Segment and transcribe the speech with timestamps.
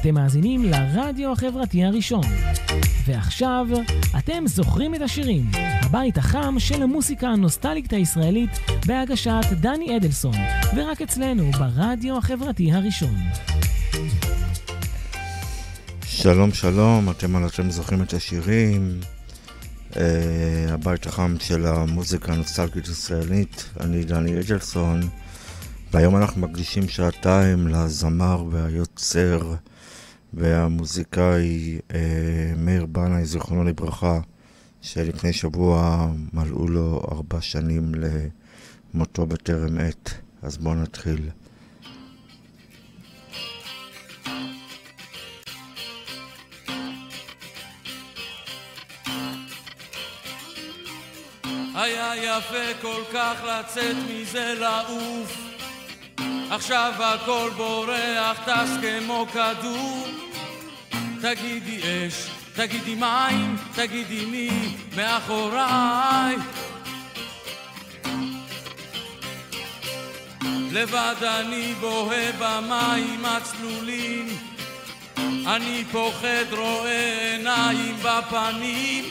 [0.00, 2.22] אתם מאזינים לרדיו החברתי הראשון.
[3.06, 3.66] ועכשיו,
[4.18, 5.50] אתם זוכרים את השירים,
[5.82, 8.50] הבית החם של המוסיקה הנוסטלית הישראלית
[8.86, 10.34] בהגשת דני אדלסון,
[10.76, 13.14] ורק אצלנו ברדיו החברתי הראשון.
[16.04, 19.00] שלום שלום, אתם על אתם זוכרים את השירים,
[19.90, 19.96] uh,
[20.68, 25.00] הבית החם של המוזיקה הנוסטלגית הישראלית, אני דני אדלסון,
[25.92, 29.54] והיום אנחנו מקדישים שעתיים לזמר והיוצר
[30.34, 31.94] והמוזיקאי uh,
[32.56, 34.20] מאיר בנאי, זיכרונו לברכה,
[34.82, 37.92] שלפני שבוע מלאו לו ארבע שנים
[38.94, 40.10] למותו בטרם עת,
[40.42, 41.30] אז בואו נתחיל.
[51.74, 55.49] היה יפה כל כך לצאת מזה לעוף
[56.50, 60.06] עכשיו הכל בורח, טס כמו כדור.
[61.20, 64.50] תגידי אש, תגידי מים, תגידי מי
[64.96, 66.36] מאחוריי.
[70.72, 74.28] לבד אני בוהה במים הצלולים.
[75.46, 79.04] אני פוחד רואה עיניים בפנים.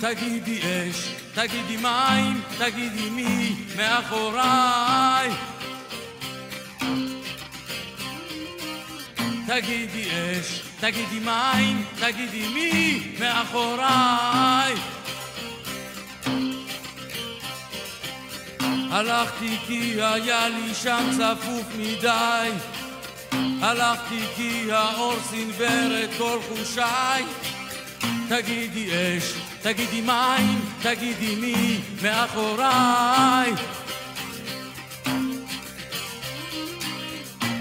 [0.00, 5.30] תגידי אש, תגידי מים, תגידי מי מאחוריי
[9.54, 14.74] תגידי אש, תגידי מים, תגידי מי מאחוריי.
[18.90, 22.50] הלכתי כי היה לי שם צפוף מדי.
[23.62, 27.24] הלכתי כי האור סנוור את כל חושיי.
[28.28, 33.52] תגידי אש, תגידי מים, תגידי מי מאחוריי.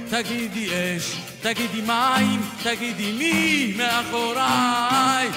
[0.09, 5.29] תגידי אש, תגידי מים, תגידי מי מאחוריי.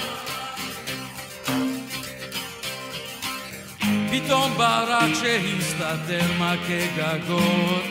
[4.10, 7.84] פתאום ברק שהסתתר מכה גגות.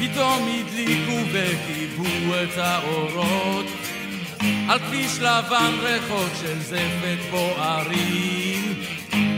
[0.00, 3.66] פתאום הדליקו וכיבו את האורות.
[4.68, 8.74] על כביש לבן ריחות של זפת בוערים.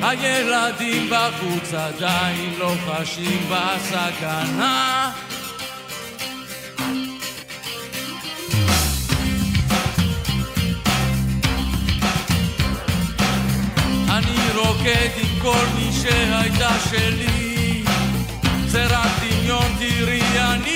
[0.03, 5.13] הילדים בחוץ עדיין לא חשים בסכנה
[14.57, 17.83] רוקד עם כל מי שהייתה שלי.
[18.67, 20.76] זה רק דמיון תראי אני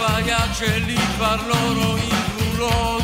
[0.00, 3.02] היד שלי כבר לא רואים גבולות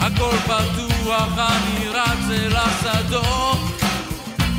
[0.00, 3.58] הכל פתוח, אני רץ אל השדות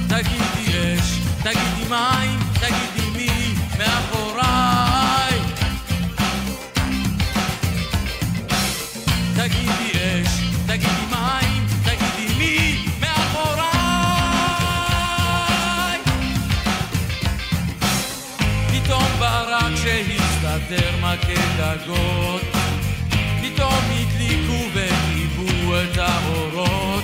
[0.07, 4.74] תגידי אש, תגידי מים, תגידי מי מאחוריי
[21.73, 22.41] גגות
[23.41, 27.03] פתאום הדליקו וכיבו את האורות.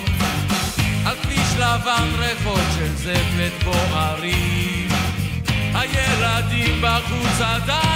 [1.05, 4.87] על כביש לבן ריחות של זפת בוערים
[5.73, 7.90] הילדים בחוץ עדיין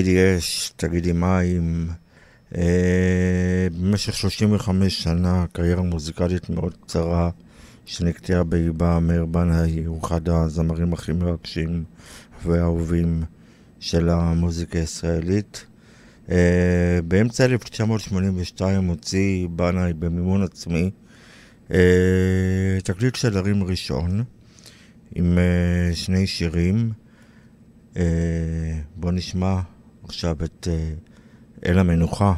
[0.00, 1.88] תגידי אש, תגידי מים.
[2.56, 7.30] אה, במשך 35 שנה, קריירה מוזיקלית מאוד קצרה,
[7.86, 11.84] שנקטעה באיבה, מאיר בנאי הוא אחד הזמרים הכי מרגשים
[12.44, 13.22] והאהובים
[13.80, 15.64] של המוזיקה הישראלית.
[16.30, 20.90] אה, באמצע 1982 הוציא בנאי במימון עצמי
[21.70, 24.24] אה, תקליט שדרים ראשון
[25.14, 25.38] עם
[25.94, 26.92] שני שירים.
[28.96, 29.60] בואו נשמע
[30.10, 30.68] עכשיו את
[31.66, 32.34] אל המנוחה.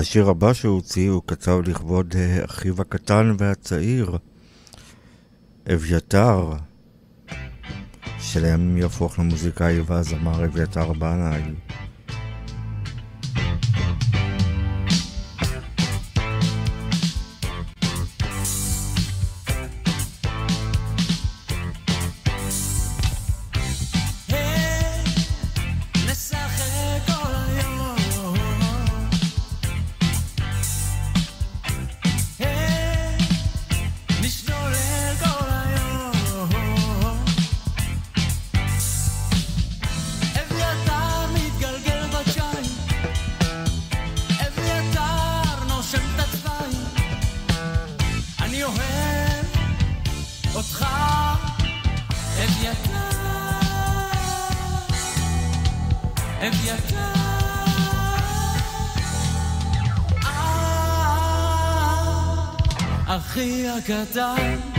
[0.00, 4.16] והשיר הבא שהוא הוציא הוא כתב לכבוד אה, אחיו הקטן והצעיר,
[5.74, 6.52] אביתר,
[8.18, 11.42] שלימים יהפוך למוזיקאי והזמר אביתר בנאי.
[63.40, 64.30] אחי הקטן.
[64.36, 64.69] אביתר,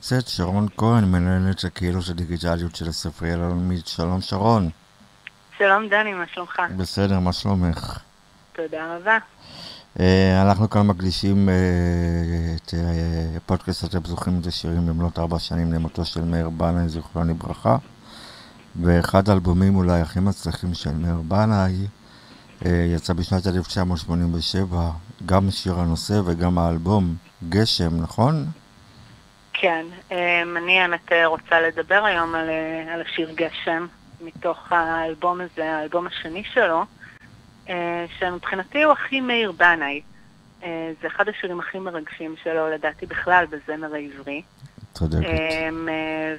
[0.00, 3.86] נמצאת שרון כהן, מנהלת הקהילות הדיגיטליות של הספרייה הלאומית.
[3.86, 4.70] שלום שרון.
[5.58, 6.62] שלום דני, מה שלומך?
[6.76, 7.98] בסדר, מה שלומך?
[8.52, 9.18] תודה רבה.
[9.96, 10.00] Uh,
[10.42, 11.52] אנחנו כאן מקדישים uh,
[12.56, 17.34] את uh, פודקאסט אתם זוכרים את השירים במלאת ארבע שנים למותו של מאיר בנאי, זיכרונו
[17.34, 17.76] לברכה.
[18.82, 21.86] ואחד האלבומים אולי הכי מצליחים של מאיר בנאי
[22.64, 24.90] יצא בשנת 1987,
[25.26, 27.14] גם שיר הנושא וגם האלבום
[27.48, 28.46] גשם, נכון?
[29.52, 33.86] כן, אמ, אני האמת רוצה לדבר היום על, אה, על השיר גשם,
[34.20, 36.84] מתוך האלבום הזה, האלבום השני שלו,
[37.68, 40.00] אה, שמבחינתי הוא הכי מאיר בנאי.
[40.62, 44.42] אה, זה אחד השירים הכי מרגשים שלו, לדעתי בכלל, בזמר העברי.
[44.92, 45.24] צודקת.
[45.24, 45.88] אמ,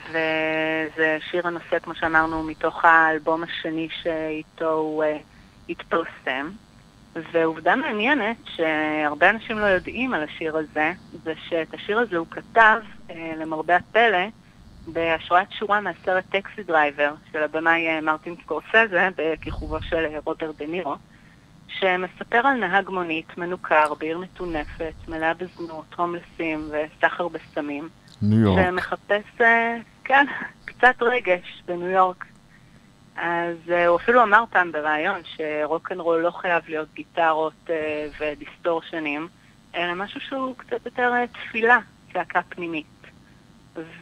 [0.09, 5.03] וזה שיר הנושא, כמו שאמרנו, מתוך האלבום השני שאיתו הוא
[5.69, 6.49] התפרסם.
[7.15, 10.91] ועובדה מעניינת שהרבה אנשים לא יודעים על השיר הזה,
[11.23, 12.77] זה שאת השיר הזה הוא כתב,
[13.09, 14.27] אה, למרבה הפלא,
[14.87, 20.95] בהשראת שורה מהסרט Taxi Driver של הבמאי מרטין סקורסזה בכיכובו של רוברט דה נירו,
[21.67, 27.89] שמספר על נהג מונית מנוכר בעיר מטונפת, מלאה בזנות, הומלסים וסחר בסמים.
[28.21, 28.65] ניו יורק.
[28.65, 29.41] שמחפש,
[30.03, 30.25] כן,
[30.65, 32.25] קצת רגש בניו יורק.
[33.21, 37.69] אז הוא אפילו אמר פעם בריאיון שרוקנרול לא חייב להיות גיטרות
[38.19, 39.27] ודיסטורשנים,
[39.75, 41.77] אלא משהו שהוא קצת יותר תפילה,
[42.13, 42.85] צעקה פנימית.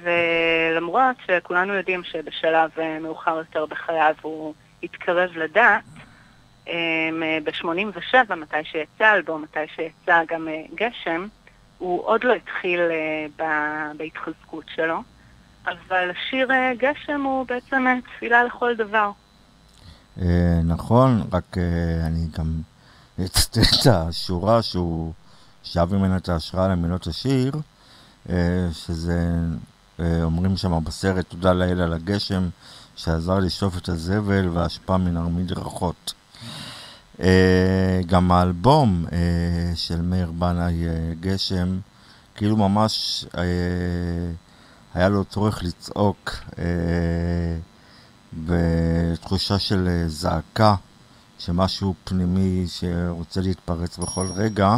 [0.02, 2.70] ולמרות שכולנו יודעים שבשלב
[3.02, 5.84] מאוחר יותר בחייו הוא התקרב לדת,
[7.44, 11.28] ב-87, מתי שיצא האלבום, מתי שיצא גם גשם,
[11.78, 12.80] הוא עוד לא התחיל
[13.98, 15.00] בהתחזקות שלו,
[15.72, 16.48] אבל השיר
[16.78, 17.86] גשם הוא בעצם
[18.16, 19.12] תפילה לכל דבר.
[20.64, 21.58] נכון, רק
[22.06, 22.62] אני גם
[23.26, 25.14] אצטט את השורה שהוא
[25.64, 27.52] שאב ממנה את ההשראה למילות השיר,
[28.72, 29.30] שזה,
[30.24, 32.50] אומרים שם בסרט, תודה לאל על הגשם
[32.96, 36.14] שעזר לשטוף את הזבל והאשפה מן המדרכות.
[38.06, 39.06] גם האלבום
[39.76, 40.84] של מאיר בנאי,
[41.20, 41.80] גשם,
[42.36, 43.26] כאילו ממש
[44.94, 46.32] היה לו צורך לצעוק
[48.34, 50.76] בתחושה של זעקה,
[51.40, 54.78] שמשהו פנימי שרוצה להתפרץ בכל רגע.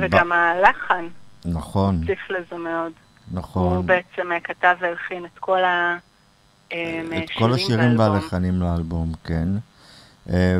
[0.00, 1.06] וגם הלחן.
[1.44, 1.96] נכון.
[1.96, 2.92] הוסיף לזה מאוד.
[3.32, 3.76] נכון.
[3.76, 7.22] הוא בעצם כתב והלחין את כל השירים באלבום.
[7.22, 9.48] את כל השירים והלחנים לאלבום, כן.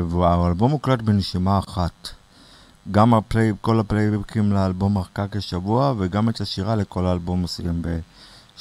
[0.09, 2.09] והאלבום הוקלט בנשימה אחת.
[2.91, 7.81] גם הפלי, כל הפלייבקים לאלבום ארכה כשבוע, וגם את השירה לכל האלבום עושים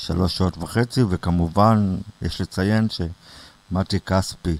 [0.00, 4.56] בשלוש שעות וחצי, וכמובן, יש לציין שמתי כספי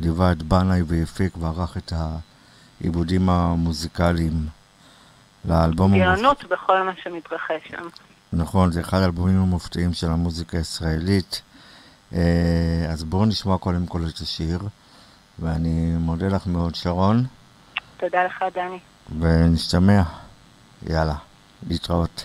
[0.00, 1.92] ליווה את בנאי והפיק וערך את
[2.80, 4.46] העיבודים המוזיקליים.
[5.44, 5.98] לאלבום...
[5.98, 7.82] גאונות בכל מה שמתרחש שם.
[8.32, 11.42] נכון, זה אחד האלבומים המופתיים של המוזיקה הישראלית.
[12.90, 14.60] אז בואו נשמע קודם כל את השיר,
[15.38, 17.24] ואני מודה לך מאוד, שרון.
[17.96, 18.78] תודה לך, דני.
[19.20, 20.02] ונשתמע.
[20.88, 21.16] יאללה,
[21.68, 22.24] להתראות.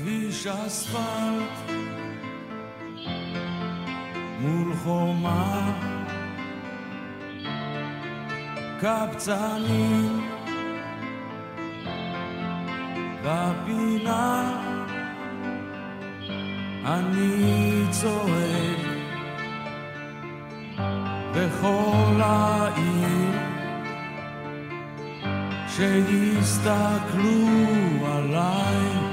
[0.00, 1.70] כביש אספלט.
[4.40, 5.72] מול חומה.
[8.80, 10.26] קבצנים.
[13.24, 14.52] בפינה
[16.84, 18.86] אני צועק
[21.34, 23.40] בכל העיר.
[25.68, 27.36] שיסתכלו
[28.06, 29.09] עליי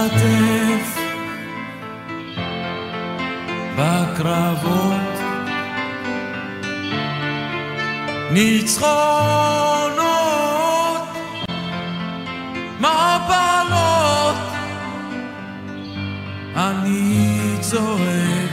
[0.00, 0.98] משתתף
[3.76, 5.10] בקרבות.
[8.32, 10.00] ניצחונות,
[12.80, 14.36] מפלות,
[16.56, 18.50] אני צועק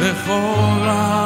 [0.00, 1.19] בכל העיר,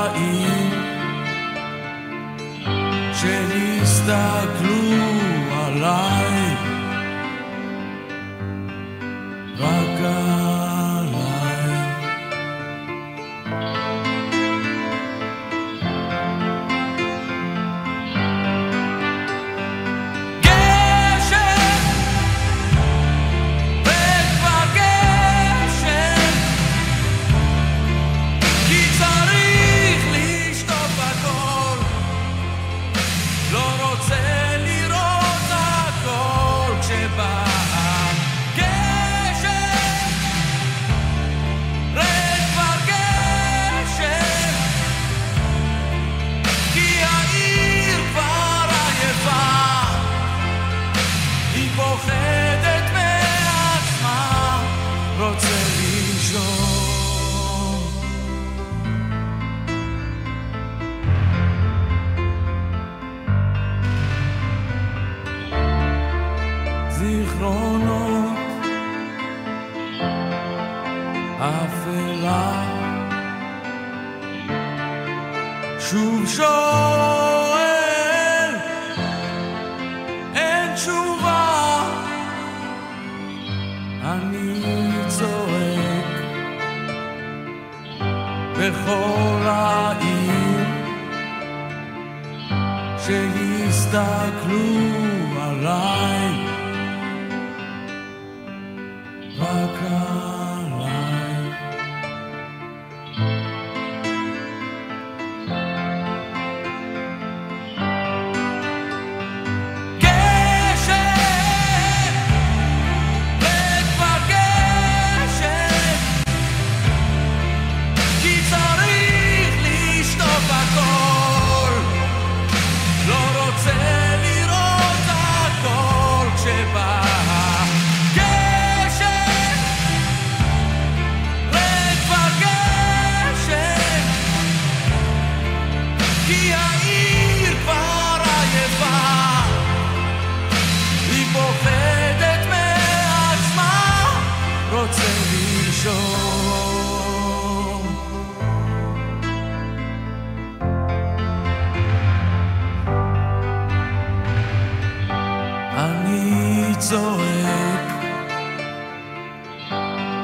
[156.15, 157.91] אני צועק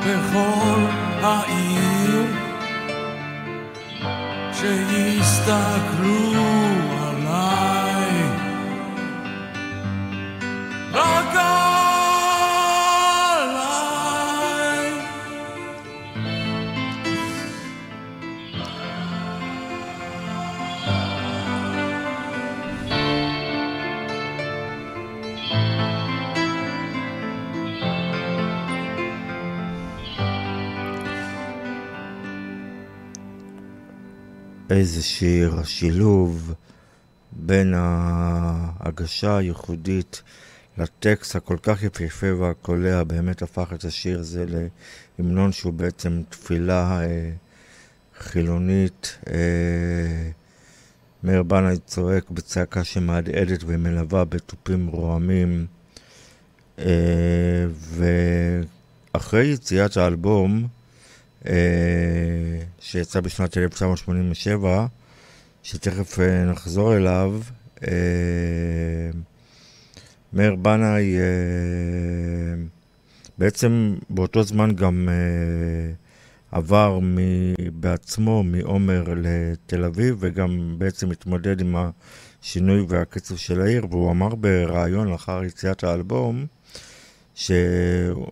[0.00, 0.80] בכל
[1.22, 2.26] העיר
[4.52, 6.10] שיסתכלו
[34.70, 36.54] איזה שיר, השילוב
[37.32, 40.22] בין ההגשה הייחודית
[40.78, 44.44] לטקסט הכל כך יפהפה והקולע באמת הפך את השיר הזה
[45.18, 47.30] להמנון שהוא בעצם תפילה אה,
[48.18, 49.18] חילונית.
[49.30, 50.30] אה,
[51.24, 55.66] מאיר בנאי צועק בצעקה שמהדהדת ומלווה בתופים רועמים.
[56.78, 57.66] אה,
[59.14, 60.68] ואחרי יציאת האלבום,
[62.80, 64.86] שיצא בשנת 1987,
[65.62, 67.40] שתכף אה, נחזור אליו,
[67.88, 69.10] אה,
[70.32, 71.24] מאיר בנאי אה,
[73.38, 75.92] בעצם באותו זמן גם אה,
[76.52, 76.98] עבר
[77.72, 81.76] בעצמו מעומר לתל אביב וגם בעצם התמודד עם
[82.42, 86.46] השינוי והקצב של העיר והוא אמר בריאיון לאחר יציאת האלבום
[87.34, 88.30] שהוא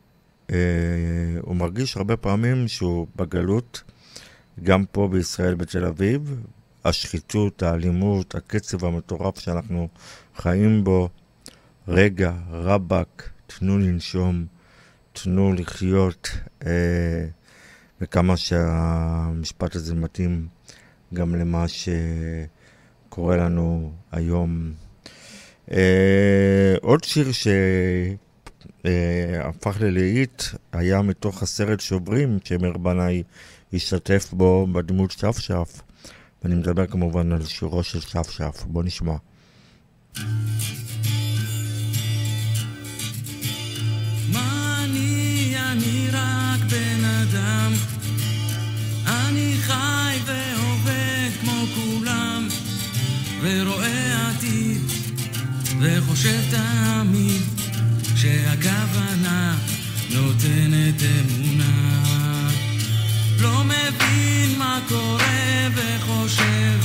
[0.53, 3.83] אה, מרגיש הרבה פעמים שהוא בגלות
[4.63, 6.41] גם פה בישראל בתל אביב
[6.85, 9.89] השחיתות, האלימות, הקצב המטורף שאנחנו
[10.37, 11.09] חיים בו
[11.89, 14.47] רגע, רבאק, תנו לנשום,
[15.13, 16.29] תנו לחיות,
[16.67, 17.27] אה,
[18.01, 20.47] וכמה שהמשפט הזה מתאים
[21.15, 24.73] גם למה שקורה לנו היום.
[25.71, 27.33] אה, עוד שיר
[28.87, 33.23] שהפך ללהיט היה מתוך הסרט שוברים, שמר בנאי
[33.73, 35.81] השתתף בו בדמות שפשף,
[36.43, 38.65] ואני מדבר כמובן על שירו של שפשף.
[38.67, 39.15] בוא נשמע.
[49.07, 52.49] אני חי ועובד כמו כולם,
[53.43, 54.81] ורואה עתיד,
[55.81, 57.58] וחושב תמיד
[58.21, 59.57] שהכוונה
[60.11, 62.03] נותנת אמונה.
[63.41, 66.81] לא מבין מה קורה וחושב,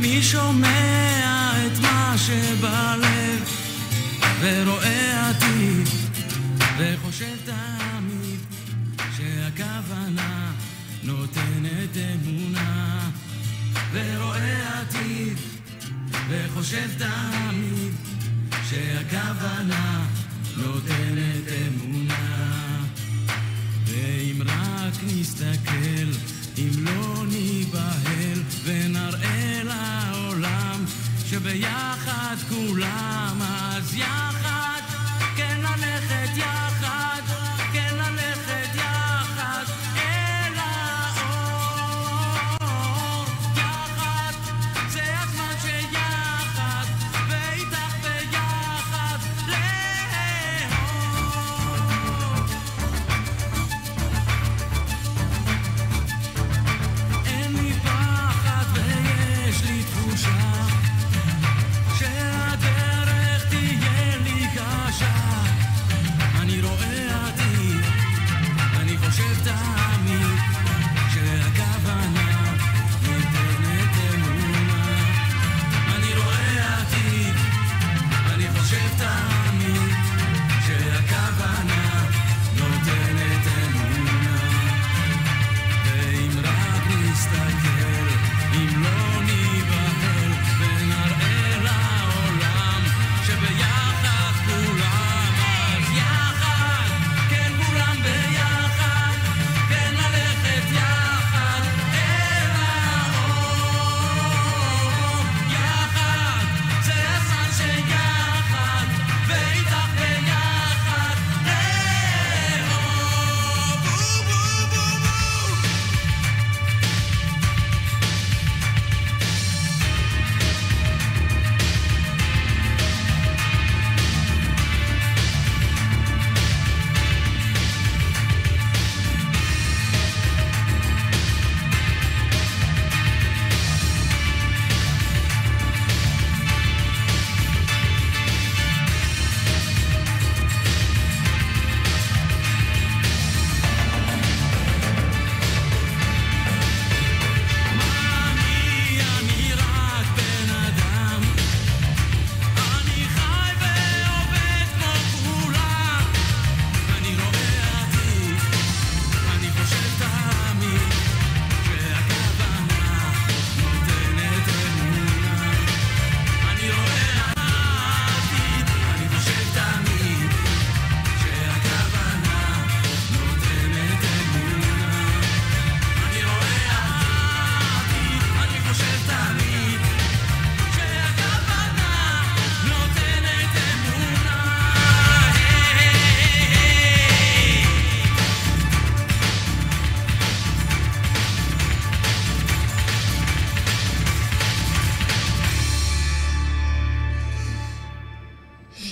[0.00, 3.50] מי שומע את מה שבלב,
[4.40, 5.88] ורואה עתיד,
[6.78, 8.40] וחושב תמיד
[9.16, 10.52] שהכוונה
[11.02, 13.10] נותנת אמונה,
[13.92, 15.36] ורואה עתיד,
[16.28, 18.05] וחושב תמיד
[18.70, 20.06] שהכוונה
[20.56, 22.84] נותנת אמונה.
[23.84, 26.08] ואם רק נסתכל,
[26.58, 30.84] אם לא ניבהל, ונראה לעולם
[31.26, 34.80] שביחד כולם, אז יחד,
[35.36, 36.85] כן ללכת יחד,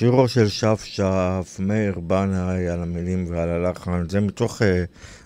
[0.04, 4.64] שירו של שפשף, מאיר בנאי על המילים ועל הלחן, זה מתוך uh,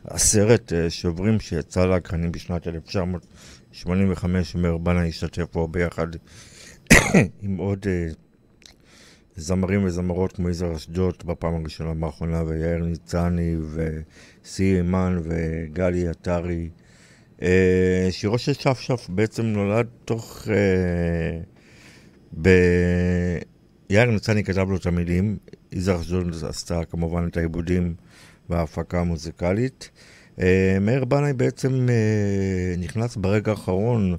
[0.05, 6.07] הסרט uh, שוברים שיצא להקרנים בשנת 1985, מאיר בנאי השתתף פה ביחד
[7.43, 8.15] עם עוד uh,
[9.37, 16.69] זמרים וזמרות כמו יזהר אשדוד בפעם הראשונה באחרונה, ויאיר ניצני, וסי אימן וגלי עטרי.
[17.39, 17.43] Uh,
[18.11, 20.43] שירו של שפשף בעצם נולד תוך...
[20.45, 20.49] Uh,
[22.43, 22.49] ב...
[23.91, 25.37] יאיר ניצני כתב לו את המילים,
[25.73, 27.95] יזהר אשדוד עשתה כמובן את העיבודים
[28.51, 29.91] וההפקה המוזיקלית.
[30.41, 34.17] אה, מאיר בנאי בעצם אה, נכנס ברגע האחרון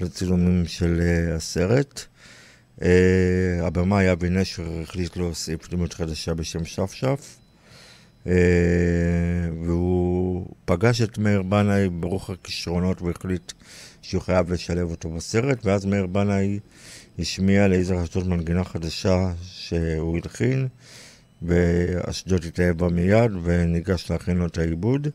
[0.00, 2.04] לצילומים של אה, הסרט.
[3.62, 7.38] הבמאי אבי נשר החליט להוסיף דמות חדשה בשם שפשף.
[9.64, 13.52] והוא פגש את מאיר בנאי ברוח הכישרונות והחליט
[14.02, 16.58] שהוא חייב לשלב אותו בסרט, ואז מאיר בנאי
[17.18, 20.68] השמיע ליזהר אשדוד מנגינה חדשה שהוא הלחין,
[21.42, 25.08] ואשדוד התאהב בה מיד וניגש להכין לו את העיבוד.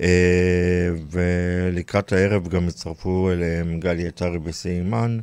[0.00, 5.18] אה, ולקראת הערב גם הצטרפו אליהם גלי עטרי וסיימן,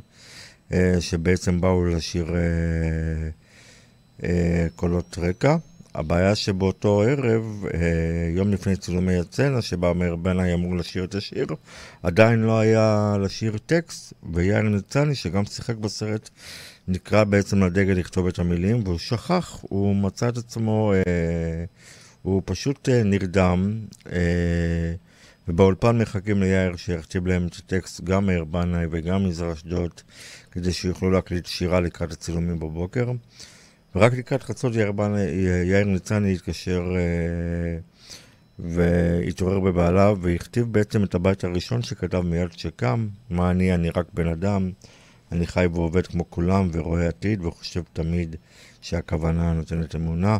[0.72, 2.34] אה, שבעצם באו לשיר
[4.22, 5.56] אה, קולות רקע.
[5.94, 11.46] הבעיה שבאותו ערב, אה, יום לפני צילומי הצנע, שבה מאיר בנאי אמור לשיר את השיר,
[12.02, 16.30] עדיין לא היה לשיר טקסט, ויאיר ניצני, שגם שיחק בסרט,
[16.88, 21.64] נקרא בעצם לדגל לכתוב את המילים, והוא שכח, הוא מצא את עצמו, אה,
[22.22, 23.80] הוא פשוט אה, נרדם,
[24.12, 24.94] אה,
[25.48, 29.90] ובאולפן מחכים ליאיר שיכתיב להם את הטקסט, גם מאיר בנאי וגם מזרע אשדוד,
[30.50, 33.10] כדי שיוכלו להקליט שירה לקראת הצילומים בבוקר.
[33.94, 34.72] ורק לקראת חצות
[35.64, 37.78] יאיר ניצני התקשר אה,
[38.58, 44.28] והתעורר בבעליו והכתיב בעצם את הבית הראשון שכתב מיד שקם, מה אני, אני רק בן
[44.28, 44.70] אדם,
[45.32, 48.36] אני חי ועובד כמו כולם ורואה עתיד וחושב תמיד
[48.80, 50.38] שהכוונה נותנת אמונה.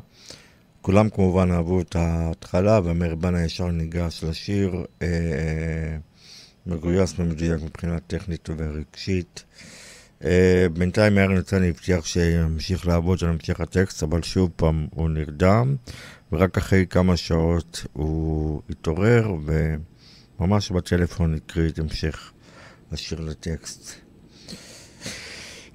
[0.83, 5.97] כולם כמובן אהבו את ההתחלה והמאיר בנה ישר ניגש לשיר אה, אה,
[6.67, 9.45] מגויס ומדויק מבחינה טכנית ורגשית.
[10.25, 15.77] אה, בינתיים מאיר ניצני הבטיח שימשיך לעבוד על המשך הטקסט, אבל שוב פעם הוא נרדם,
[16.33, 19.35] ורק אחרי כמה שעות הוא התעורר,
[20.39, 22.33] וממש בטלפון הקריא את המשך
[22.93, 23.93] השיר לטקסט.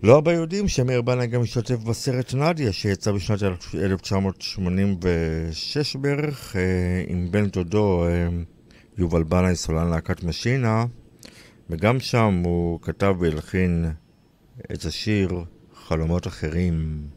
[0.04, 3.44] לא הרבה יודעים שמאיר בנה גם השתתף בסרט נדיה, שיצא בשנת
[3.76, 6.62] 1986 בערך, אה,
[7.08, 8.28] עם בן דודו אה,
[8.98, 10.86] יובל בנאי, סולן להקת משינה,
[11.70, 13.86] וגם שם הוא כתב והלחין
[14.74, 17.08] את השיר חלומות אחרים.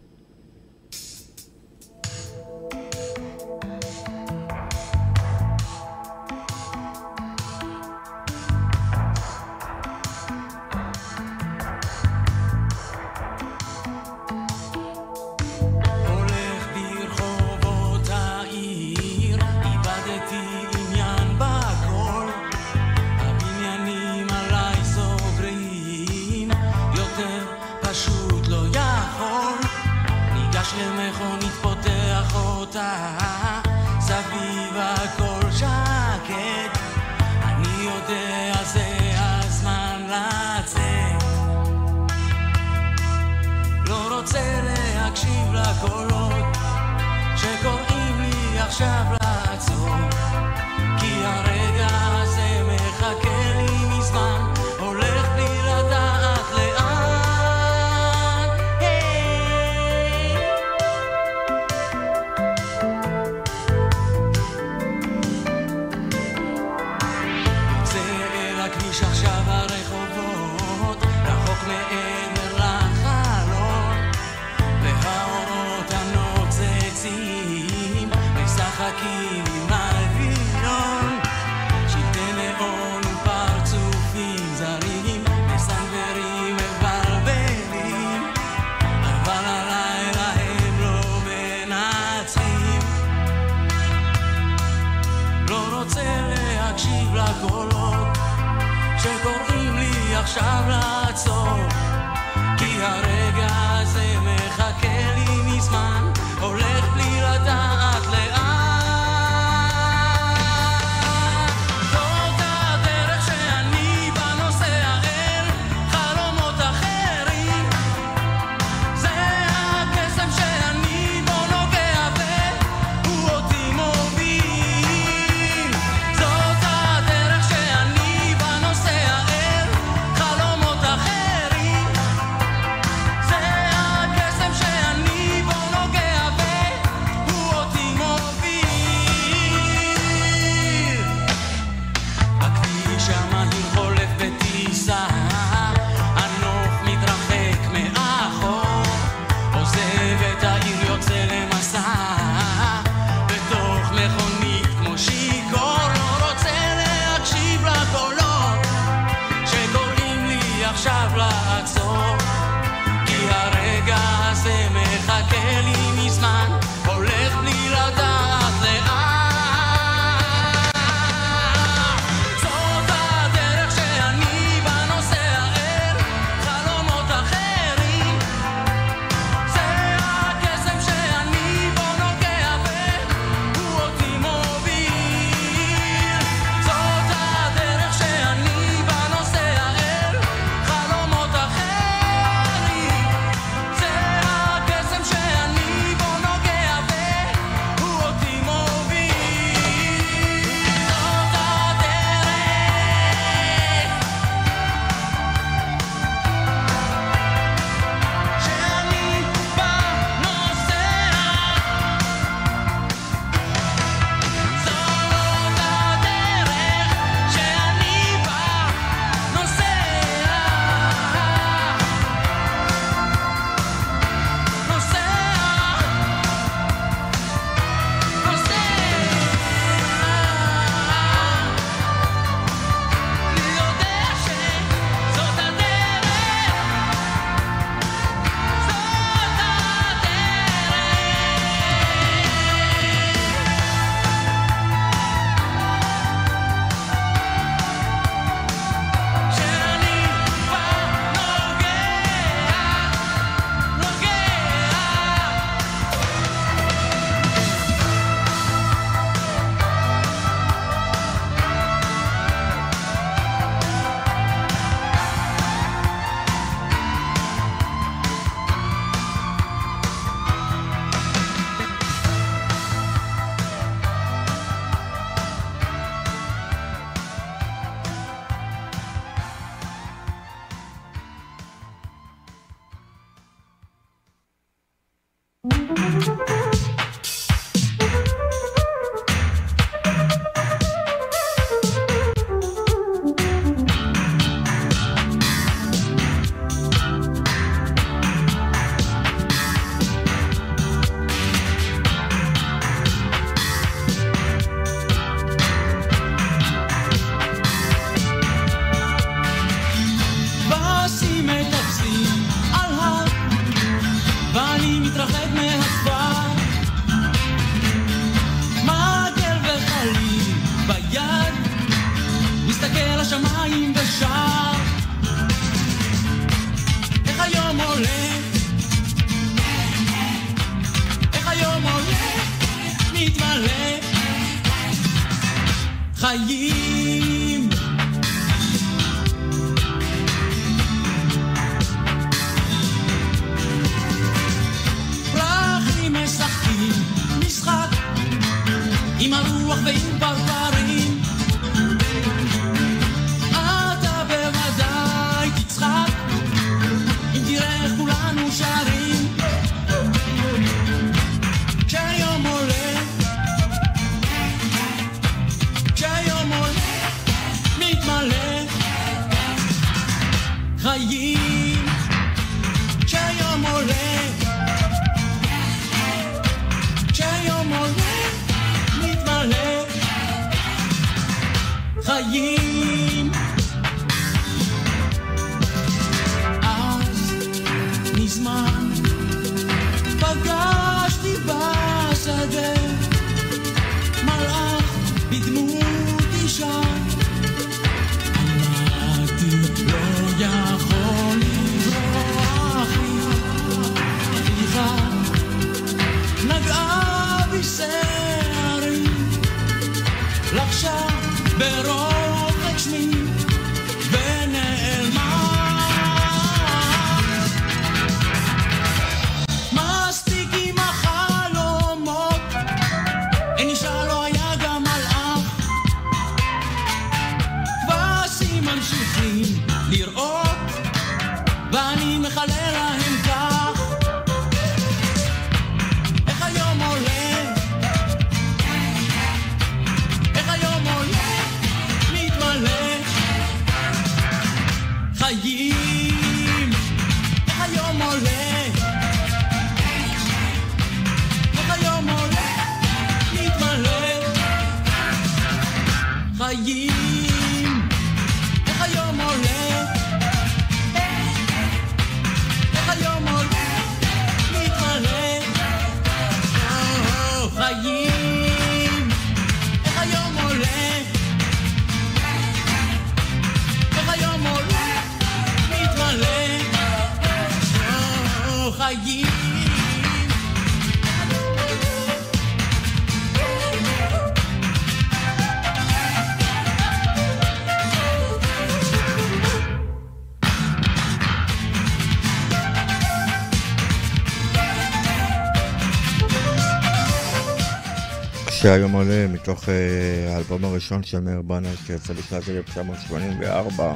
[498.43, 503.75] שהיום עולה מתוך אה, האלבום הראשון של מאיר בנה שיצא בשנת 1984.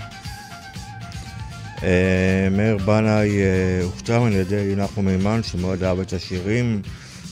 [1.83, 6.83] אה, מאיר בנאי אה, הוכתר על ידי נחום מימן שמאוד אהב את השירים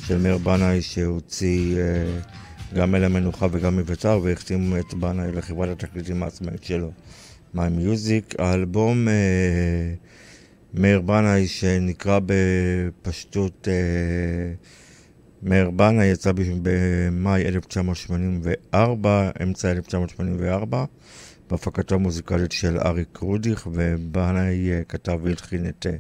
[0.07, 1.77] של מאיר בנאי שהוציא
[2.75, 6.91] גם אל המנוחה וגם מביתר והחתים את בנאי לחברת התקליטים העצמאית שלו,
[7.55, 8.35] My Music.
[8.39, 9.09] האלבום
[10.75, 13.69] מאיר בנאי שנקרא בפשטות
[15.43, 16.33] מאיר בנה יצא
[16.63, 20.85] במאי 1984, אמצע 1984,
[21.51, 25.97] בהפקתו המוזיקלית של אריק רודיך, ובנאי כתב והלחין את אה,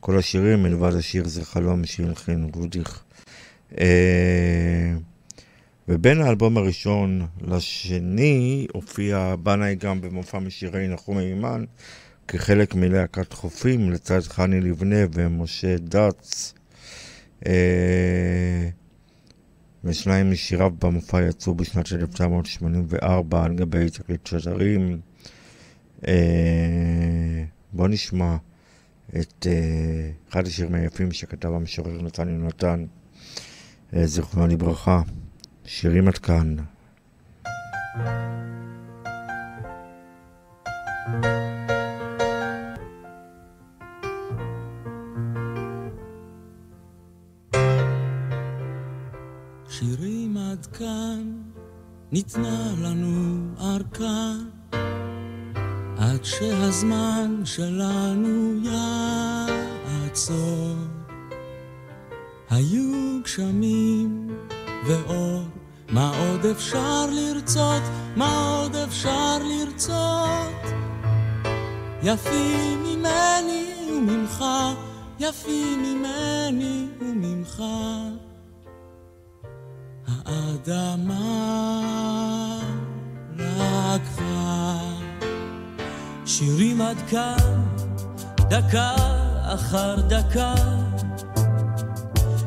[0.00, 3.02] כל השירים, מלבד השיר זה חלום שהלחין רודיך.
[3.80, 4.92] אה,
[5.88, 11.64] ובין האלבום הראשון לשני הופיע בנאי גם במופע משירי נחום מימן
[12.28, 16.54] כחלק מלהקת חופים לצד חני לבנה ומשה דץ.
[17.46, 18.68] אה,
[19.84, 25.00] ושניים משיריו במופע יצאו בשנת 1984 על גבי תקליט שדרים.
[26.08, 28.36] אה, בואו נשמע
[29.08, 32.84] את אה, אחד השירים היפים שכתב המשורר נתן יונתן,
[34.04, 35.02] זיכרונו לברכה,
[35.64, 36.56] שירים עד כאן.
[41.06, 41.41] שירים
[52.12, 54.32] ניתנה לנו ארכה,
[55.98, 58.54] עד שהזמן שלנו
[59.84, 60.74] יעצור.
[62.50, 64.28] היו גשמים
[64.86, 65.42] ואור,
[65.88, 67.82] מה עוד אפשר לרצות?
[68.16, 70.72] מה עוד אפשר לרצות?
[72.02, 74.44] יפים ממני וממך,
[75.20, 77.62] יפים ממני וממך.
[80.68, 81.80] האדמה
[83.38, 84.78] רקחה.
[86.26, 87.64] שירים עד כאן,
[88.36, 88.94] דקה
[89.54, 90.54] אחר דקה,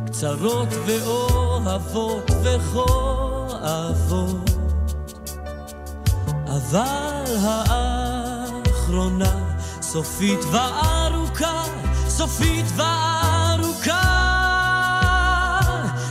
[0.05, 4.49] קצרות ואוהבות וכואבות.
[6.45, 9.35] אבל האחרונה
[9.81, 11.63] סופית וארוכה,
[12.07, 14.01] סופית וארוכה.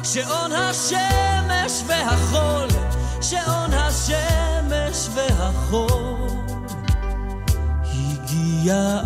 [0.02, 0.52] שעון
[1.74, 2.68] השמש והחול,
[3.20, 6.30] שעון השמש והחול,
[7.84, 9.00] הגיע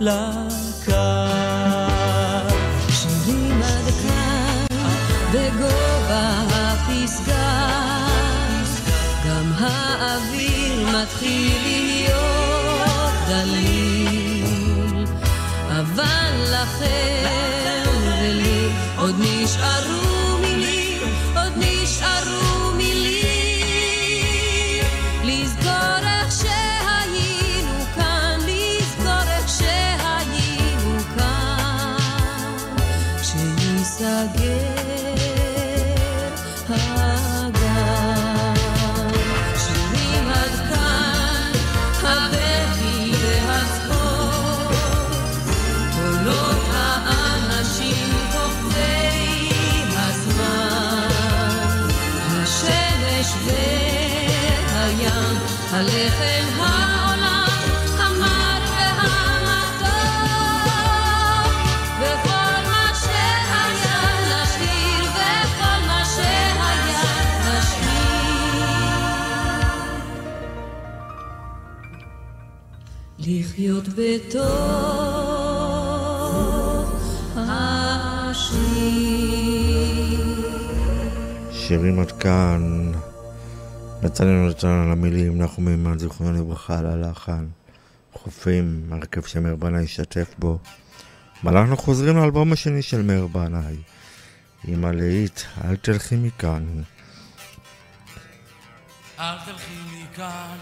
[0.00, 0.92] לקו.
[2.90, 4.66] שירים עד כאן
[5.32, 8.06] בגובה הפסגה,
[9.26, 15.06] גם האוויר מתחיל להיות דליל,
[15.68, 17.48] אבל לכם
[18.20, 18.68] ולי
[18.98, 19.87] עוד נשארו
[81.52, 82.92] שירים עד כאן.
[84.02, 87.46] נתנאל נתן על המילים, נחום מימן, זיכרונו לברכה, על הלחן.
[88.12, 90.58] חופים, הרכב שמאיר בנאי השתתף בו.
[91.44, 93.76] ואנחנו חוזרים לאלבום השני של מאיר בנאי.
[94.64, 96.82] עם הלהיט, אל תלכי מכאן.
[99.18, 100.56] אל תלכי מכאן,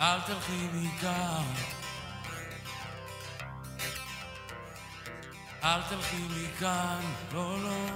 [0.00, 1.44] אל תלכי מכאן.
[5.64, 7.00] אל תלכי מכאן,
[7.32, 7.86] לא, לא,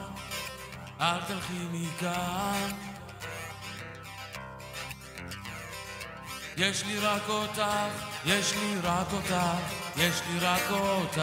[1.00, 2.70] אל תלכי מכאן.
[6.56, 7.62] יש לי רק אותך,
[8.24, 9.34] יש לי רק אותך,
[9.96, 11.22] יש לי רק אותך.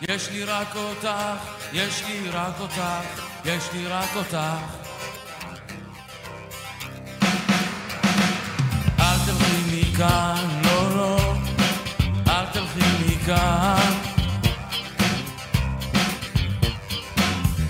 [0.00, 1.08] יש לי רק אותך,
[1.72, 2.82] יש לי רק אותך,
[3.44, 4.87] יש לי רק אותך.
[9.98, 11.34] מכאן, לא, לא,
[12.28, 13.92] אל תלכי מכאן.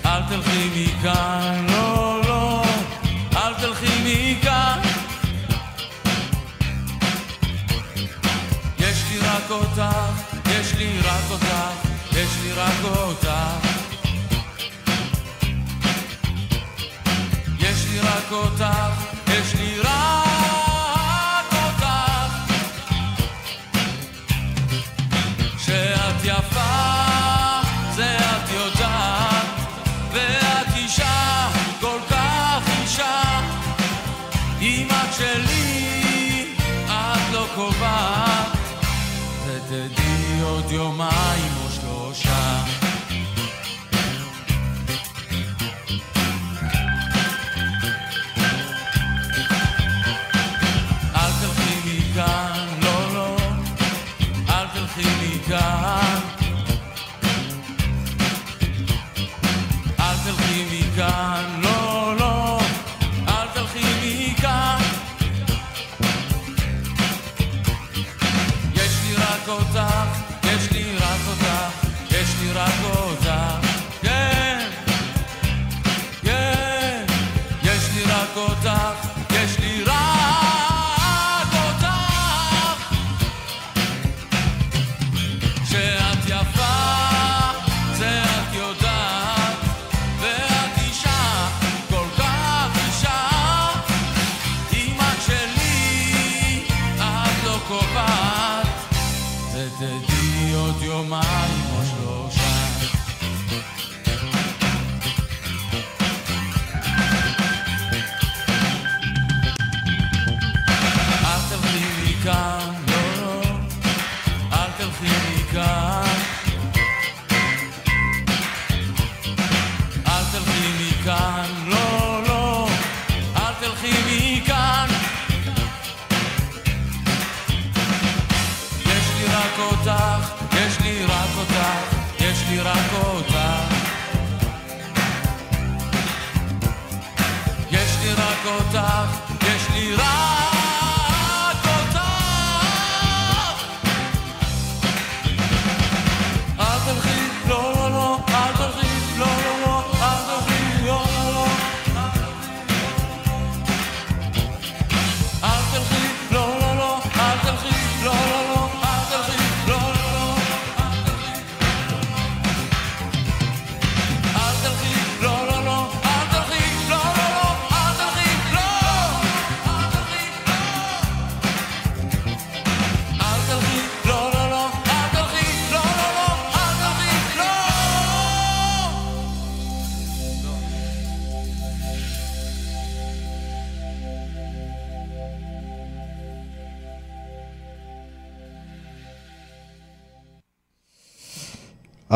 [0.05, 2.63] אל תלכי מכאן, לא, לא,
[3.35, 4.79] אל תלכי מכאן.
[8.79, 9.83] יש לי רק אותך,
[10.45, 11.55] יש לי רק אותך,
[12.11, 13.29] יש לי רק אותך.
[17.59, 18.65] יש לי רק אותך,
[19.27, 20.28] יש לי רק
[40.69, 41.48] ותדעי עוד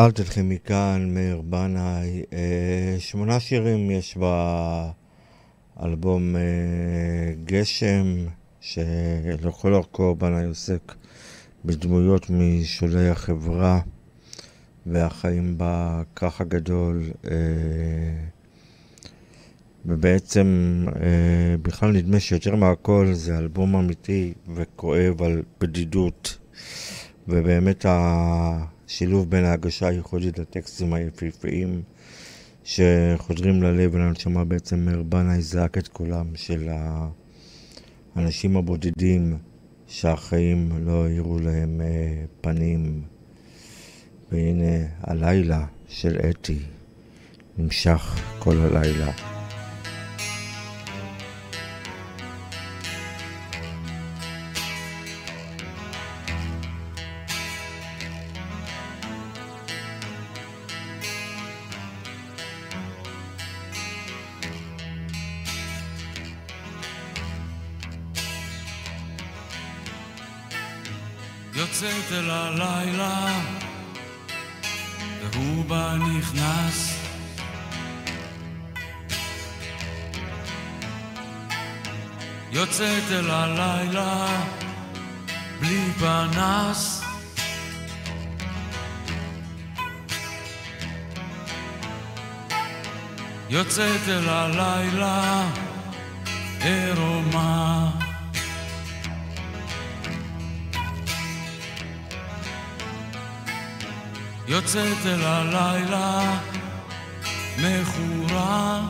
[0.04, 2.22] אל תלכי מכאן, מאיר בנאי.
[2.32, 4.18] אה, שמונה שירים יש
[5.76, 6.42] באלבום אה,
[7.44, 8.26] גשם,
[8.60, 10.94] שלכל אורכו בנאי עוסק
[11.64, 13.80] בדמויות משולי החברה
[14.86, 17.02] והחיים בכך הגדול.
[17.30, 17.36] אה,
[19.86, 20.46] ובעצם
[21.62, 26.38] בכלל נדמה שיותר מהכל זה אלבום אמיתי וכואב על בדידות.
[27.28, 27.86] ובאמת
[28.94, 31.82] השילוב בין ההגשה הייחודית לטקסטים היפהפיים
[32.64, 36.68] שחודרים ללב ולנשמה בעצם מאיר בנאי זעק את קולם של
[38.16, 39.38] האנשים הבודדים
[39.86, 43.02] שהחיים לא האירו להם אה, פנים.
[44.32, 46.58] והנה הלילה של אתי
[47.58, 49.33] נמשך כל הלילה.
[72.44, 73.40] הלילה,
[75.32, 76.98] והוא בה נכנס.
[82.50, 84.42] יוצאת אל הלילה,
[85.60, 87.02] בלי פנס.
[93.50, 95.48] יוצאת אל הלילה,
[96.60, 98.03] עירומה.
[104.48, 106.36] יוצאת אל הלילה
[107.58, 108.80] מכורה.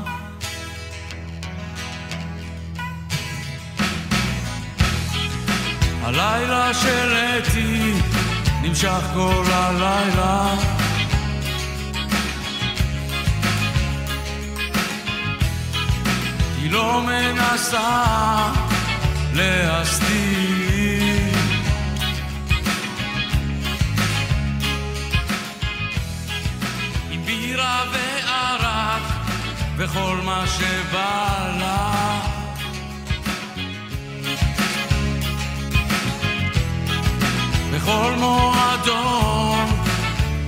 [6.02, 7.92] הלילה של אתי
[8.62, 10.54] נמשך כל הלילה.
[16.62, 18.04] היא לא מנסה
[19.34, 20.63] להסתיר
[27.54, 29.02] בירה וערק
[29.76, 32.20] וכל מה שבא לה.
[37.74, 39.68] בכל מועדון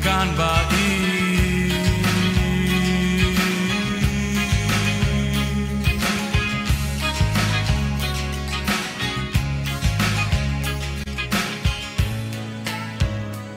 [0.03, 0.97] כאן בעיר.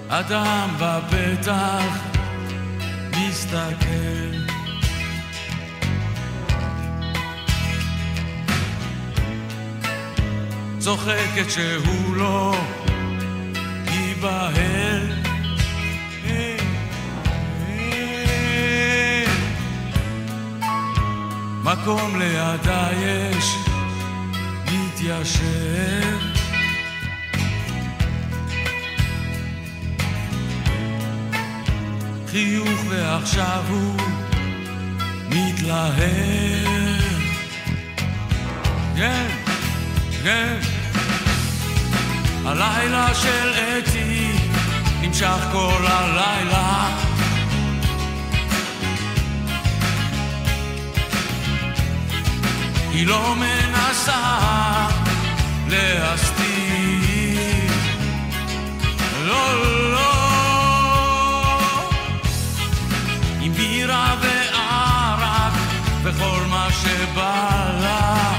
[0.09, 2.08] אדם בפתח
[3.49, 4.37] מסתכל
[10.79, 12.55] צוחקת שהוא לא
[13.91, 15.13] ייבהל.
[21.63, 23.55] מקום לידה יש
[24.65, 26.28] מתיישב
[32.31, 33.95] חיוך ועכשיו הוא
[35.29, 35.99] מתלהב.
[38.95, 39.27] כן,
[40.23, 40.59] כן.
[42.45, 44.31] הלילה של אתי
[45.01, 46.97] נמשך כל הלילה.
[52.91, 54.87] היא לא מנסה
[55.67, 56.49] להסתיר.
[59.25, 60.28] לא, לא
[63.55, 65.53] בירה וערק
[66.03, 68.38] וכל מה שבא לה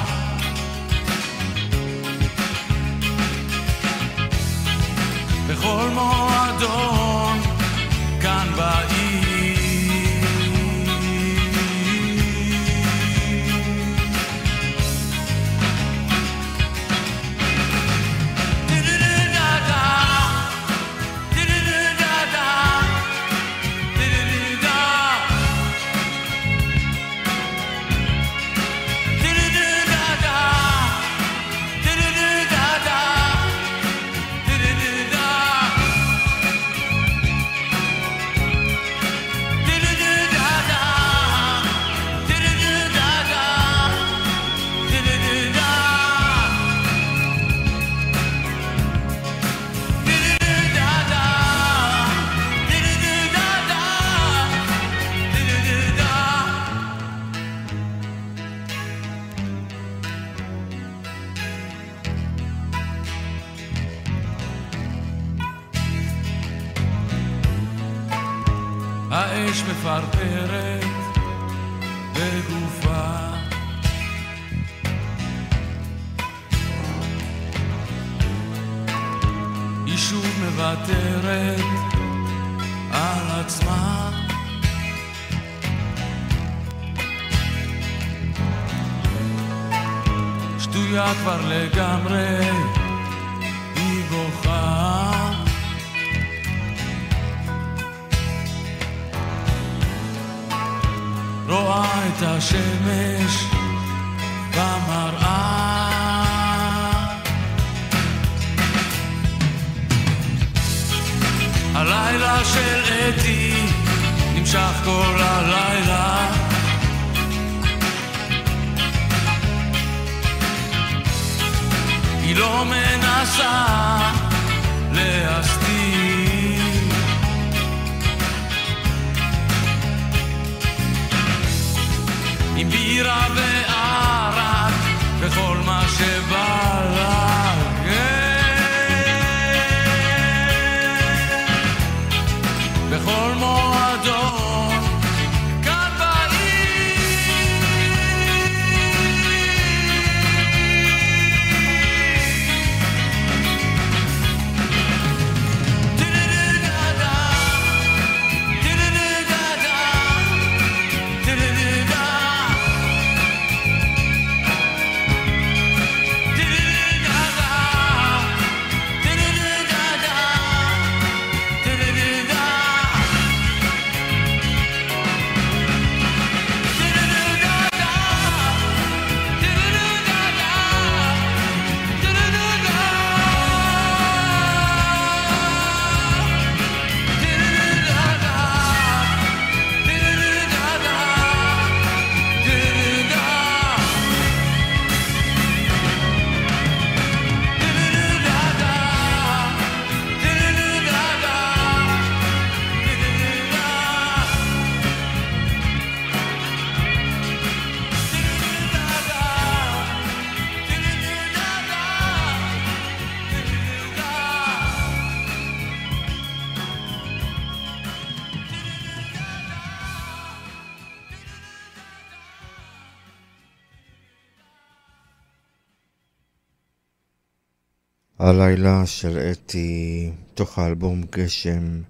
[228.21, 231.81] הלילה של אתי, תוך האלבום גשם.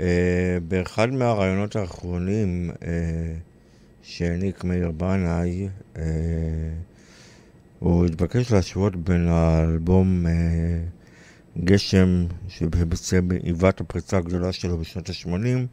[0.00, 3.34] אה, באחד מהרעיונות האחרונים אה,
[4.02, 6.02] שהעניק מאיר בנאי, אה,
[7.78, 10.32] הוא התבקש להשוות בין האלבום אה,
[11.64, 15.66] גשם, שביצע בעיבת הפריצה הגדולה שלו בשנות ה-80,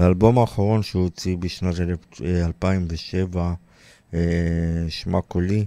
[0.00, 1.74] לאלבום האחרון שהוא הוציא בשנת
[2.20, 3.54] 2007,
[4.14, 4.20] אה,
[4.88, 5.66] שמה קולי.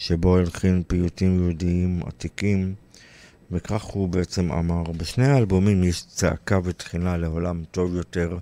[0.00, 2.74] שבו הלחין פיוטים יהודיים עתיקים,
[3.50, 8.38] וכך הוא בעצם אמר, בשני האלבומים יש צעקה ותחינה לעולם טוב יותר,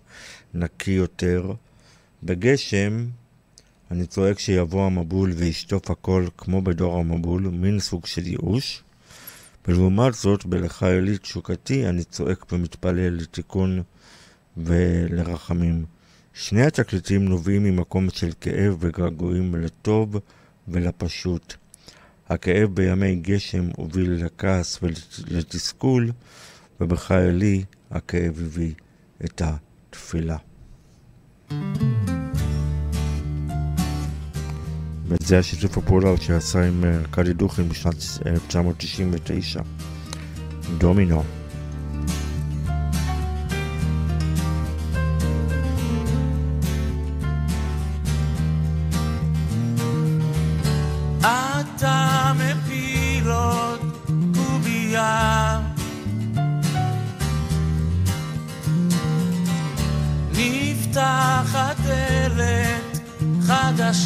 [0.55, 1.53] נקי יותר.
[2.23, 3.07] בגשם
[3.91, 8.83] אני צועק שיבוא המבול וישטוף הכל כמו בדור המבול, מין סוג של ייאוש.
[9.69, 13.83] ולעומת זאת, בלך אלי תשוקתי, אני צועק ומתפלל לתיקון
[14.57, 15.85] ולרחמים.
[16.35, 20.17] שני התקליטים נובעים ממקום של כאב וגעגועים לטוב
[20.71, 21.55] ולפשוט.
[22.29, 26.13] הכאב בימי גשם הוביל לכעס ולתסכול,
[26.81, 28.73] ובחיילי הכאב הביא
[29.25, 30.37] את התפילה.
[35.05, 37.95] וזה השיתוף הפעולה שעשה עם ארכדי דוכין בשנת
[38.27, 39.61] 1999.
[40.79, 41.38] דומינו.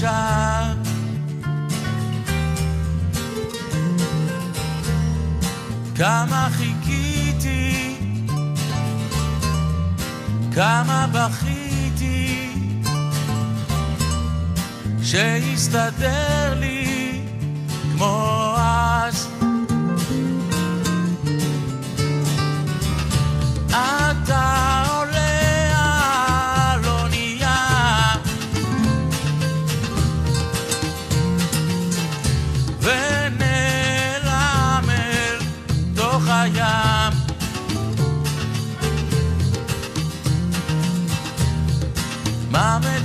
[0.03, 0.73] חדשה
[5.95, 7.97] כמה חיכיתי
[10.55, 12.51] כמה בכיתי
[15.03, 17.21] שיסתדר לי
[17.97, 18.52] כמו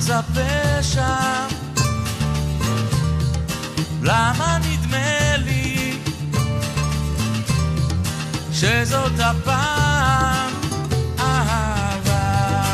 [0.07, 1.47] מצפה שם?
[4.01, 5.97] למה נדמה לי
[8.51, 10.53] שזאת הפעם
[11.19, 12.67] אהבה?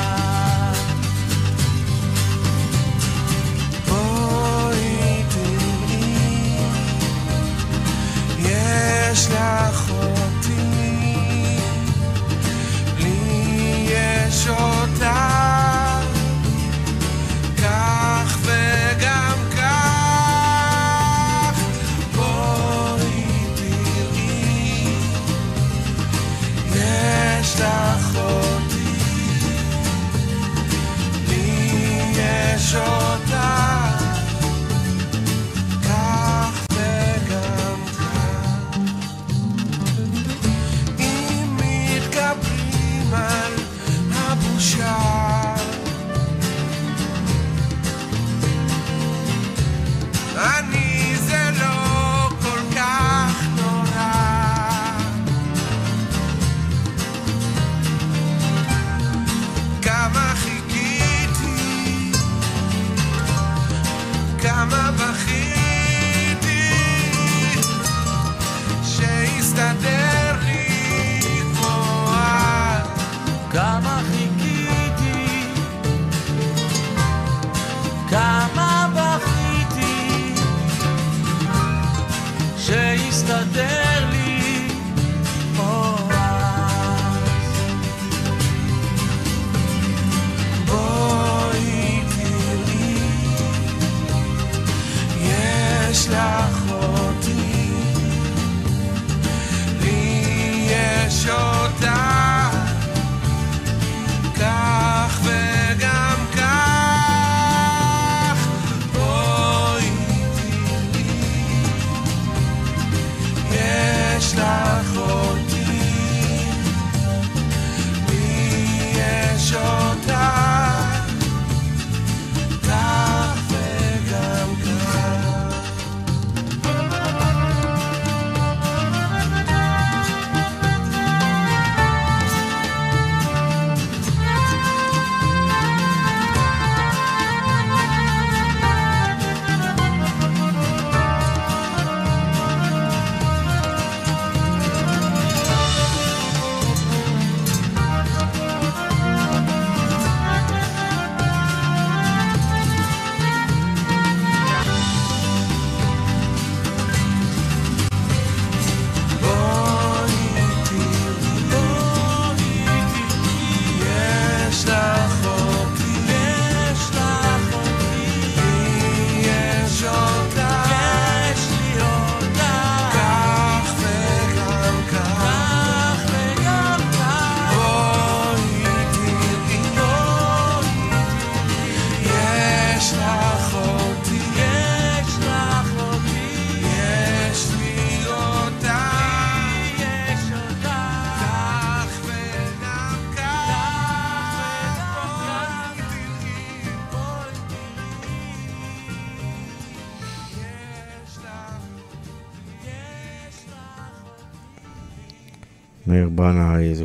[3.88, 6.58] בואי תראי,
[8.40, 9.83] יש לך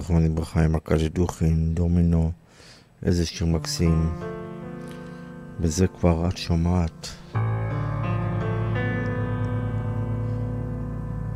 [0.09, 2.33] זכרונו לברכה, עם ארכז'י דוכין, דומינו,
[3.03, 4.11] איזה שיר מקסים.
[5.61, 7.09] וזה כבר את שומעת.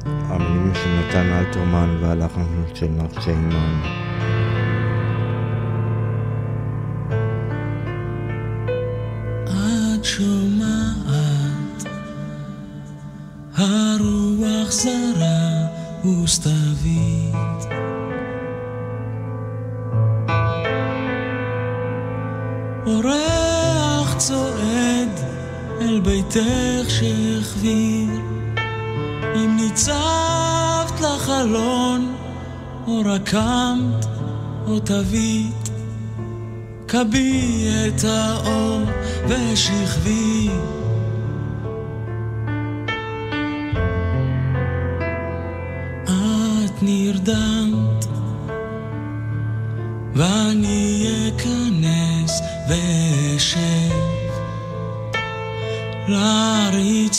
[0.06, 4.01] המילים של נתן אלתרמן והלחם של נחשי אימן.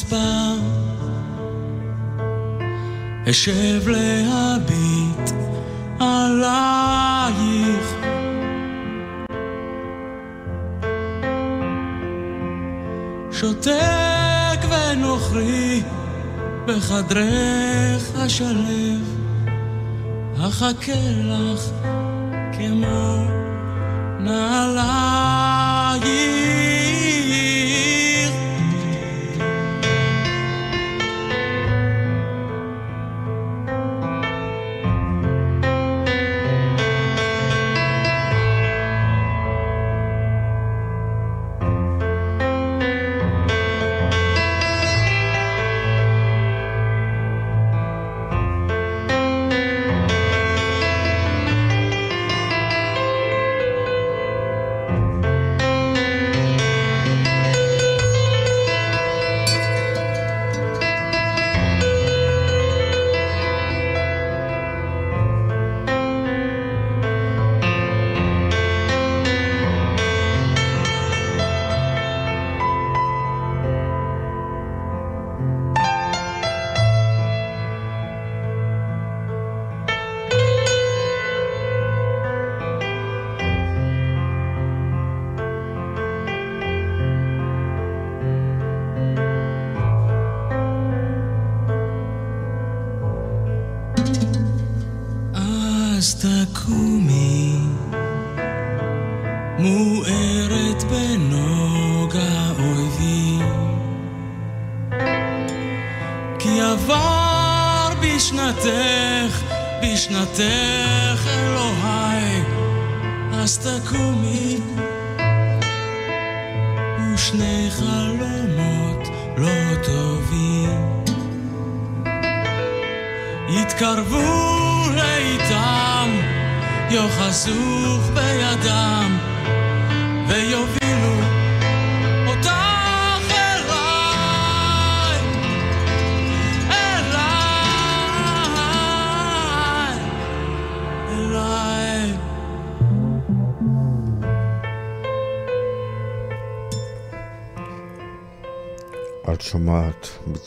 [0.03, 0.55] במספר,
[3.29, 5.31] אשב להביט
[5.99, 7.95] עלייך.
[13.31, 15.81] שותק ונוכרי
[16.65, 19.01] בחדרך השלב,
[20.39, 20.93] אחכה
[21.23, 21.69] לך
[22.53, 23.25] כמו
[24.19, 25.43] נעלייך.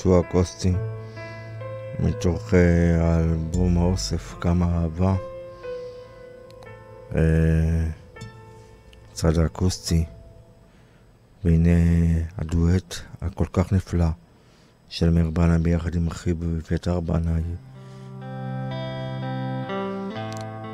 [0.06, 0.72] ביצוע אקוסטי
[2.00, 5.14] מתוך אה, האלבום האוסף כמה אהבה.
[7.14, 7.86] אה,
[9.12, 10.04] צד האקוסטי,
[11.44, 11.70] והנה
[12.38, 14.06] הדואט הכל כך נפלא
[14.88, 17.42] של מאיר בנאי ביחד עם אחיו אביתר בנאי.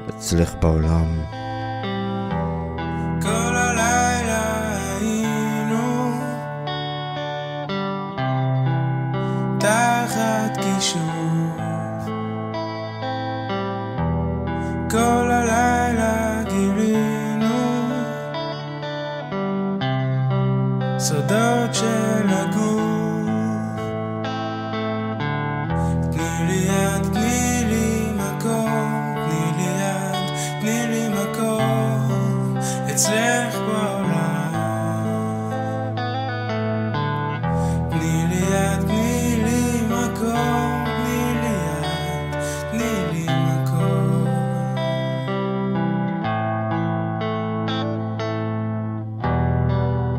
[0.09, 1.42] אצלך בעולם.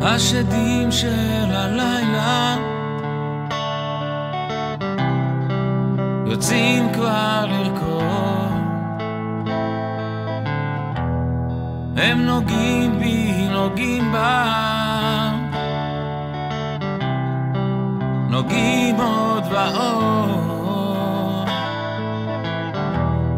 [0.05, 2.55] השדים של הלילה.
[6.27, 8.03] יוצאים כבר לרקוד.
[11.97, 15.49] הם נוגעים בי, נוגעים בם
[18.29, 21.49] נוגעים עוד ועוד.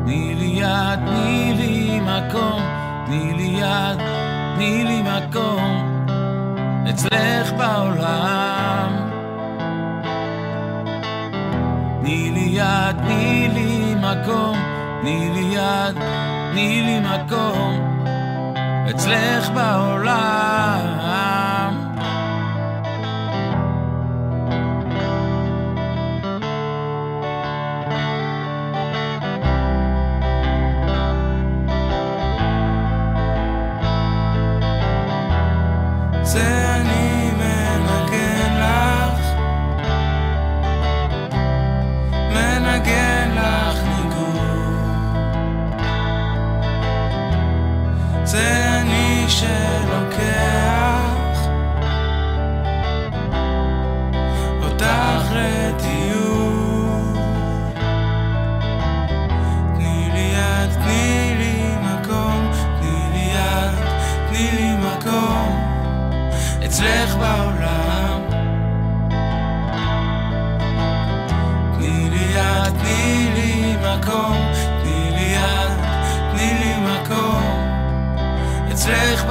[0.03, 2.61] תני לי יד, תני לי מקום
[3.05, 3.99] תני לי יד,
[4.55, 5.84] תני לי מקום
[6.95, 8.91] אצלך בעולם
[12.01, 14.57] תני לי יד, תני לי מקום,
[15.01, 15.95] תני לי יד,
[16.51, 17.97] תני לי מקום,
[18.89, 20.64] אצלך בעולם.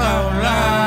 [0.04, 0.83] אצלך בעולם.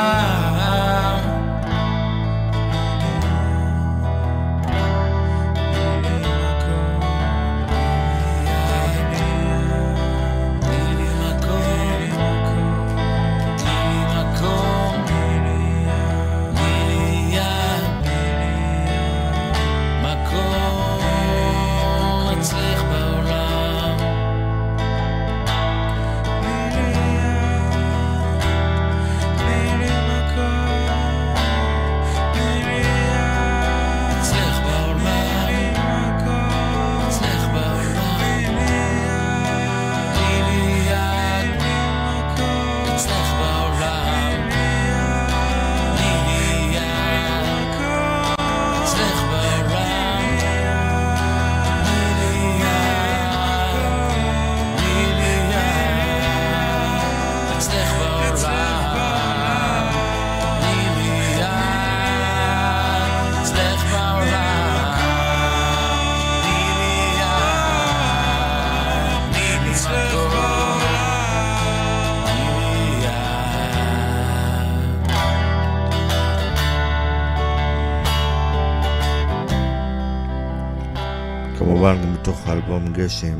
[83.08, 83.38] גשם,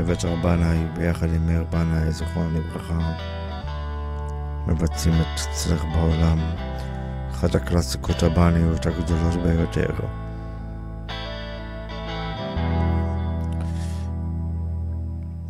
[0.00, 3.16] אביתר בנאי ביחד עם מאיר בנאי, זיכרונו לברכה,
[4.66, 6.38] מבצעים את אצלך בעולם,
[7.30, 9.94] אחת הקלאסיקות הבניות הגדולות ביותר.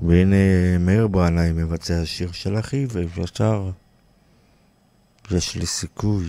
[0.02, 3.70] והנה מאיר בנאי מבצע שיר של אחיו, ושר
[5.30, 6.26] יש לי סיכוי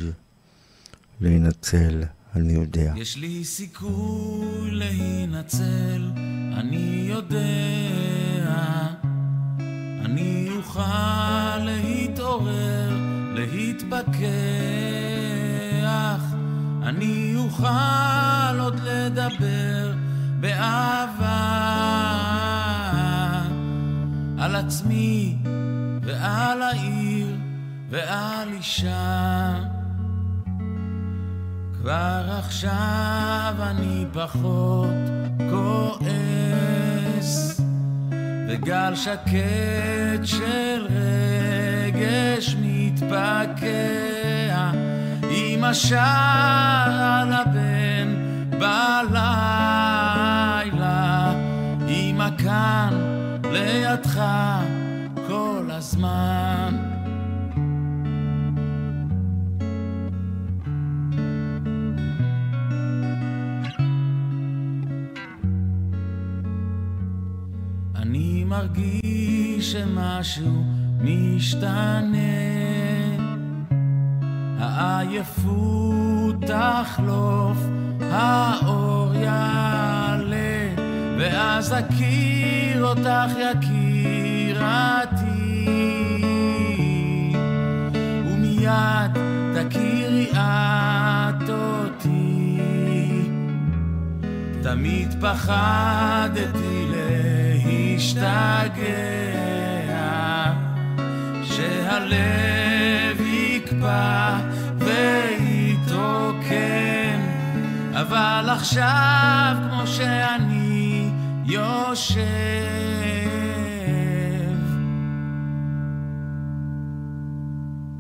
[1.22, 2.04] להינצל,
[2.36, 2.94] אני יודע.
[2.96, 6.12] יש לי סיכוי להינצל,
[6.60, 7.40] אני יודע.
[10.06, 12.90] אני אוכל להתעורר,
[13.34, 14.30] להתפכח.
[16.84, 19.94] אני אוכל עוד לדבר
[20.40, 21.40] באהבה
[24.40, 25.38] על עצמי
[26.02, 27.28] ועל העיר
[27.90, 29.56] ועל אישה.
[31.82, 35.09] כבר עכשיו אני פחות
[35.52, 36.02] כועס,
[38.48, 44.72] וגל שקט של רגש מתפקע,
[45.30, 48.16] עם השער לבן
[48.50, 49.14] בלילה,
[51.88, 52.94] עם הכאן
[53.52, 54.22] לידך
[55.28, 56.89] כל הזמן.
[68.50, 70.64] מרגיש שמשהו
[71.02, 72.10] משתנה.
[74.60, 77.58] העייפות תחלוף,
[78.12, 80.76] האור יעלה
[81.18, 85.20] ואז אכיר אותך יקירתי.
[88.26, 89.12] ומיד
[89.54, 92.60] תכירי את אותי.
[94.64, 96.79] תמיד פחדתי
[98.00, 98.24] להשתגע,
[101.44, 104.40] שהלב יקפא
[104.78, 106.40] ויתרוקן,
[107.94, 111.10] אבל עכשיו כמו שאני
[111.46, 112.20] יושב,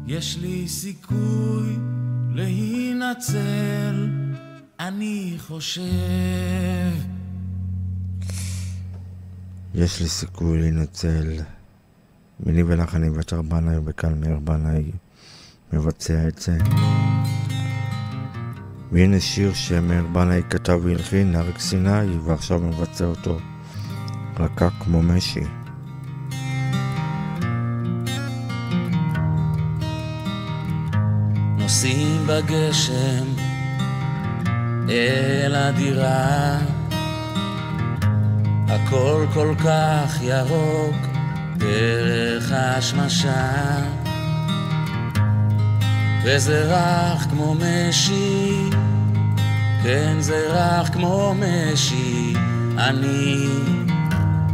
[0.08, 1.78] יש לי סיכוי
[2.36, 4.08] להינצל,
[4.80, 7.19] אני חושב.
[9.76, 11.42] יש לי סיכוי להינצל.
[12.46, 14.92] מיני ולחני ואתר בנאי וקל מאיר בנאי
[15.74, 16.58] מבצע את זה.
[18.92, 23.38] והנה שיר שמאיר בנאי כתב והלחין, אריק סיני, ועכשיו מבצע אותו
[24.40, 25.44] רקק כמו משי.
[31.58, 33.26] נוסעים בגשם
[34.90, 36.60] אל הדירה
[38.70, 40.96] הכל כל כך ירוק
[41.58, 43.78] דרך השמשה
[46.24, 48.70] וזה רך כמו משי
[49.84, 52.34] כן זה רך כמו משי
[52.78, 53.48] אני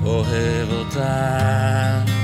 [0.04, 2.15] אוהב אותה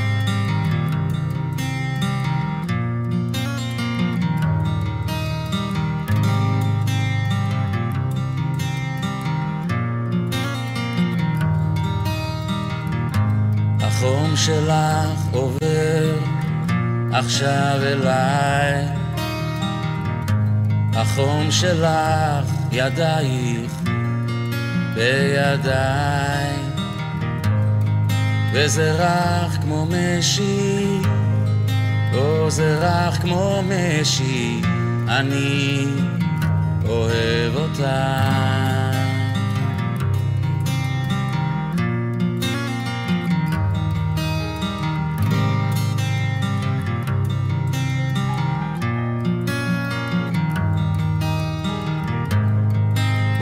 [14.45, 16.15] שלך עובר
[17.13, 18.85] עכשיו אליי.
[20.93, 23.81] החום שלך, ידייך
[24.95, 26.55] בידיי,
[28.53, 30.97] וזה רך כמו משי,
[32.13, 34.61] או זה רך כמו משי,
[35.07, 35.85] אני
[36.85, 38.70] אוהב אותך.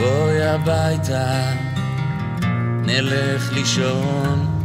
[0.00, 1.52] בואי הביתה,
[2.84, 4.62] נלך לישון,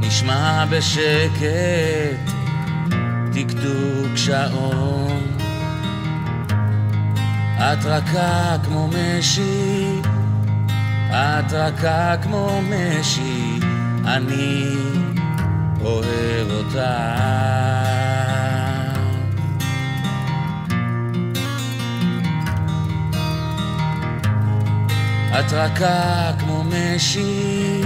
[0.00, 2.32] נשמע בשקט
[3.32, 5.36] תקתוק שעון.
[7.58, 10.00] את רכה כמו משי,
[11.10, 13.60] את רכה כמו משי,
[14.04, 14.74] אני
[15.80, 17.77] אוהב אותך.
[25.40, 27.80] את רכה כמו משי,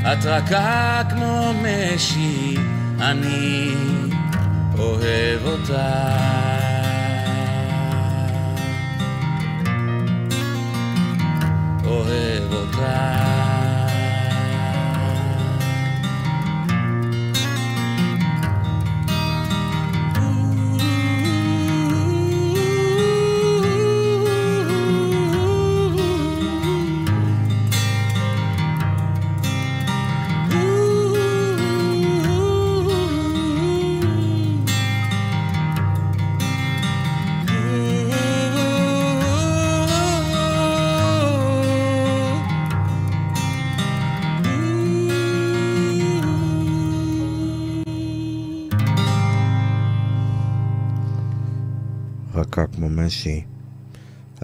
[0.00, 2.56] את רכה כמו משי,
[3.00, 3.74] אני
[4.78, 5.72] אוהב אותך.
[11.84, 13.41] אוהב אותך.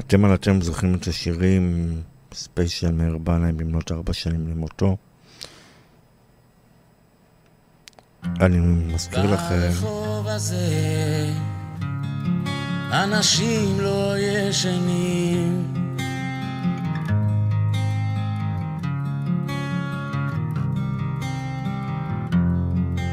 [0.08, 1.94] אתם על אתם זוכרים את השירים
[2.34, 4.96] ספיישל מאיר בנאי במלאת ארבע שנים למותו.
[8.24, 8.58] אני
[8.94, 9.70] מזכיר לכם,
[10.26, 11.30] הזה
[12.92, 15.74] אנשים לא ישנים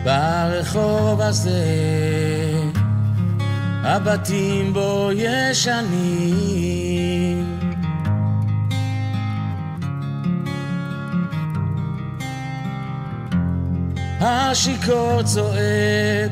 [0.03, 2.44] ברחוב הזה
[3.85, 6.65] הבתים בו ישנים
[14.21, 16.31] השיכור צועק,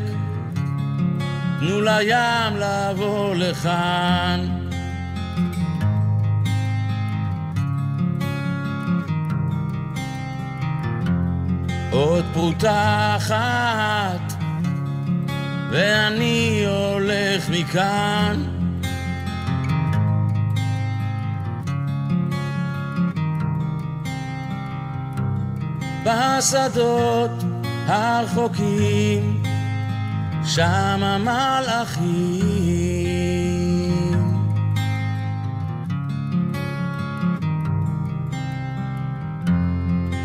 [1.60, 4.40] תנו לים לבוא לכאן.
[11.92, 14.33] עוד פרוטה אחת,
[15.74, 18.44] ואני הולך מכאן.
[26.04, 27.32] בשדות
[27.88, 29.44] הרחוקים,
[30.46, 32.04] שם המלאכים.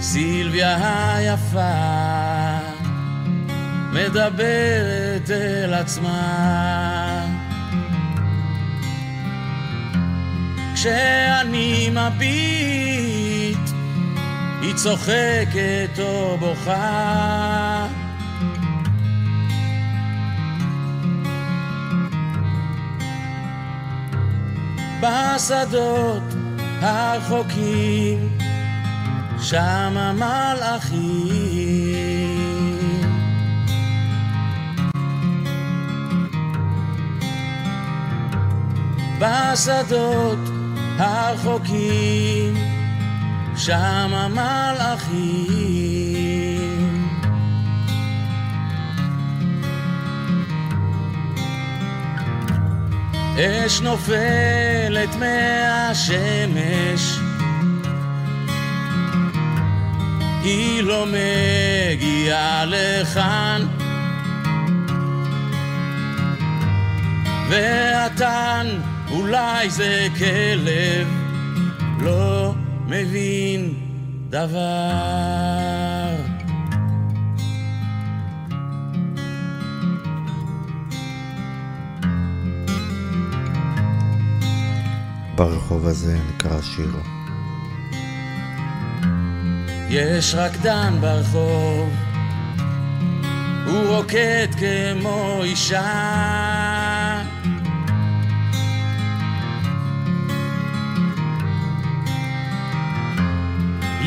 [0.00, 2.57] סילביה היפה
[3.92, 7.26] מדברת אל עצמה
[10.74, 13.58] כשאני מביט
[14.62, 17.86] היא צוחקת או בוכה.
[25.00, 26.22] בשדות
[26.80, 28.38] הרחוקים,
[29.40, 31.77] שם המלאכים.
[39.18, 40.38] בשדות
[40.98, 42.54] הרחוקים,
[43.56, 45.48] שם המלאכים.
[53.36, 57.18] אש נופלת מהשמש,
[60.42, 63.66] היא לא מגיעה לכאן.
[67.48, 68.66] והתן,
[69.10, 71.08] אולי זה כלב,
[72.00, 72.54] לא
[72.86, 73.74] מבין
[74.28, 75.88] דבר.
[85.34, 86.96] ברחוב הזה נקרא השיר.
[89.88, 91.88] יש רקדן ברחוב,
[93.66, 96.67] הוא רוקד כמו אישה.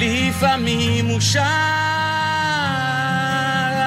[0.01, 1.39] לפעמים הוא שר,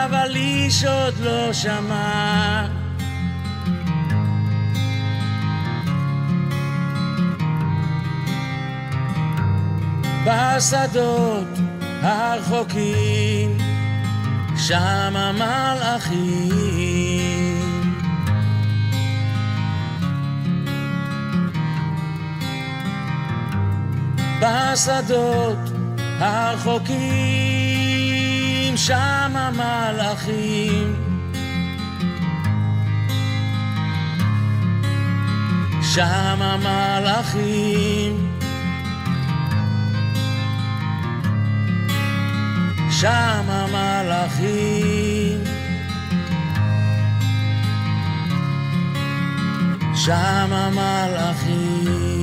[0.06, 2.66] אבל איש עוד לא שמע.
[10.26, 11.58] בשדות
[12.02, 13.58] הרחוקים,
[14.56, 16.54] שם המלאכים.
[24.40, 25.73] בשדות
[26.20, 27.04] הרחוקים,
[28.76, 30.94] שם המלאכים.
[35.82, 38.30] שם המלאכים.
[42.90, 44.84] שם המלאכים.
[49.94, 52.13] שם המלאכים.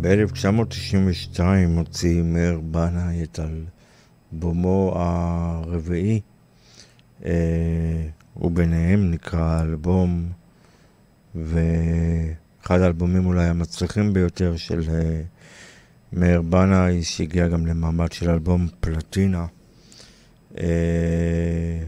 [0.00, 1.40] ב-1992
[1.76, 3.40] הוציא מאיר בנאי את
[4.32, 6.20] אלבומו הרביעי,
[7.24, 10.28] אה, וביניהם נקרא אלבום,
[11.34, 15.22] ואחד האלבומים אולי המצליחים ביותר של אה,
[16.12, 19.46] מאיר בנאי, שהגיע גם למעמד של אלבום פלטינה.
[20.58, 21.82] אה,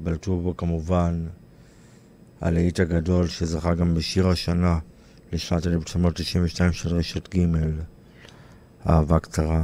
[0.00, 1.26] בלטו בו כמובן
[2.40, 4.78] הלהיט הגדול שזכה גם בשיר השנה.
[5.34, 7.46] לשנת 1992 של רשת ג',
[8.88, 9.62] אהבה קצרה.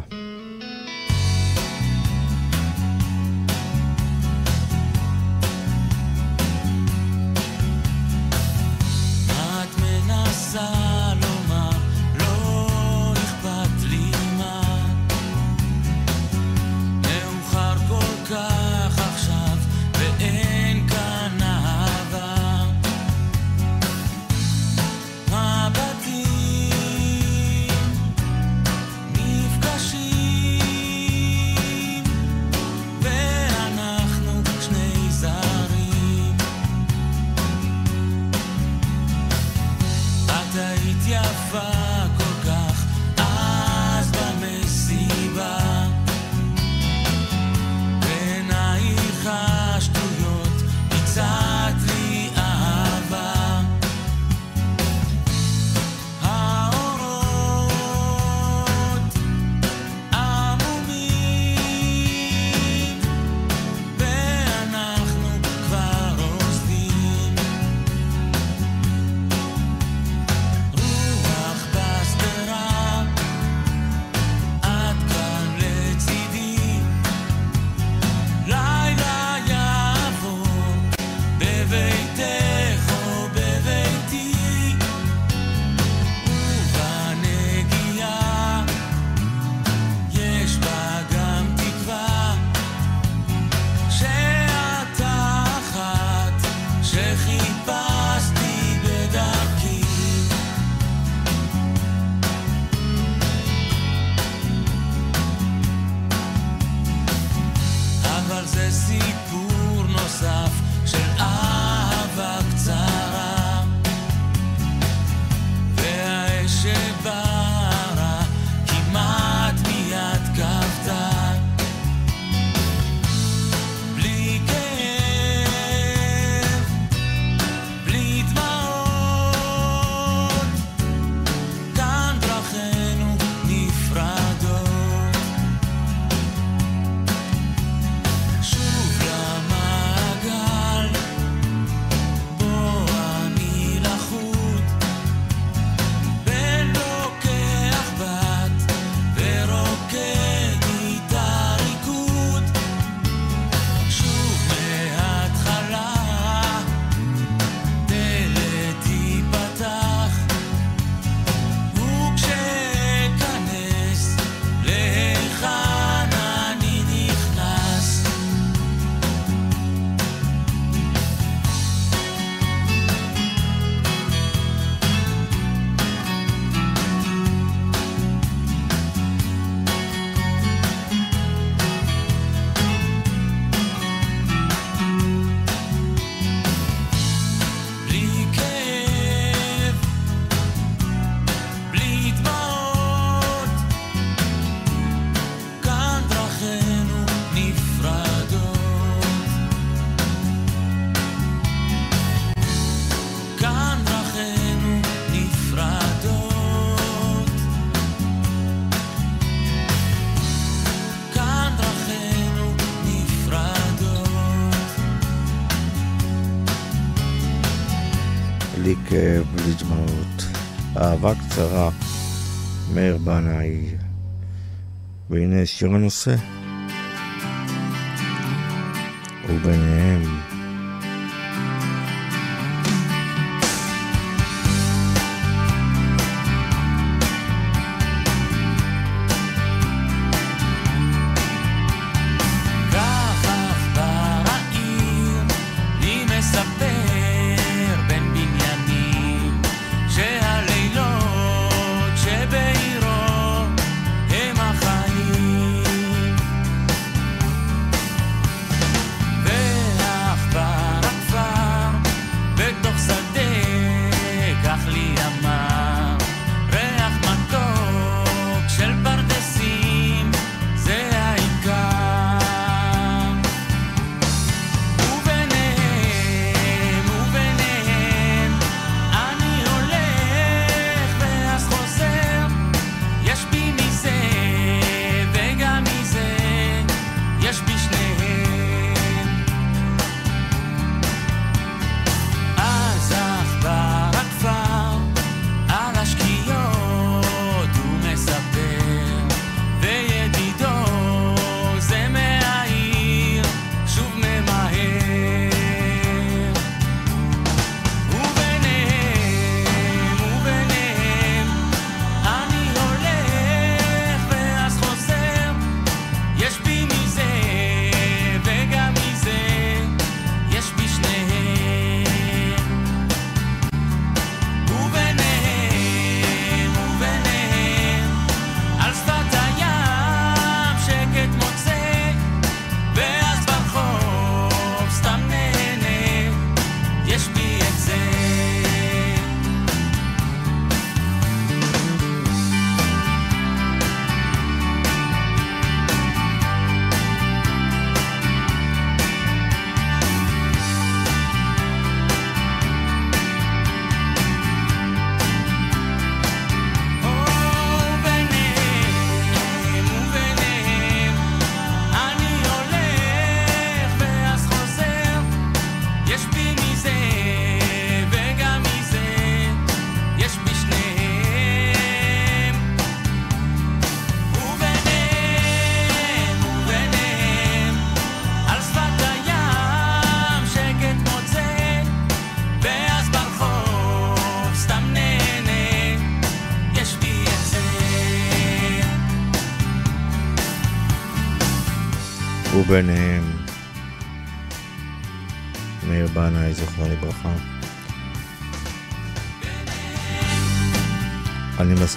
[225.11, 226.15] והנה שיר הנושא.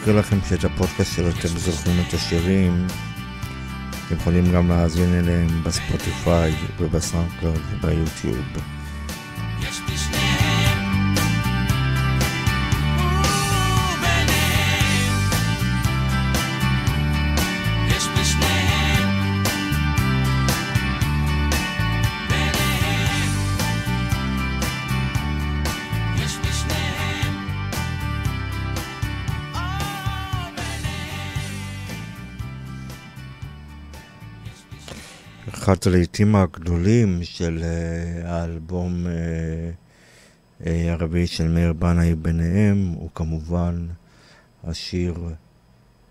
[0.03, 2.87] מזכיר לכם שאת הפודקאסט שלו אתם זוכרים את השירים,
[4.07, 8.72] אתם יכולים גם להאזין אליהם בספוטיפיי ובסאונדקלוד וביוטיוב.
[35.73, 43.87] אחד הלעיתים הגדולים של uh, האלבום uh, uh, הרביעי של מאיר בנאי ביניהם הוא כמובן
[44.63, 45.15] השיר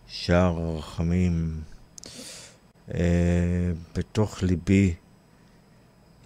[0.06, 1.60] שער הרחמים.
[3.96, 4.94] בתוך ליבי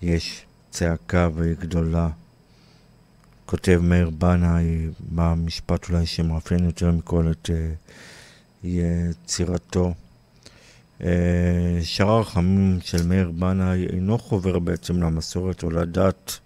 [0.02, 2.08] יש צעקה והיא גדולה.
[3.46, 7.50] כותב מאיר בנאי במשפט אולי שמאפיין יותר מכל את
[8.64, 9.94] יצירתו.
[11.04, 16.38] אה, שער הרחמים של מאיר בנאי אינו חובר בעצם למסורת או לדת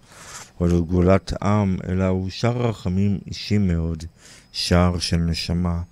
[0.60, 4.04] או לגאולת עם, אלא הוא שער הרחמים אישי מאוד,
[4.52, 5.82] שער של נשמה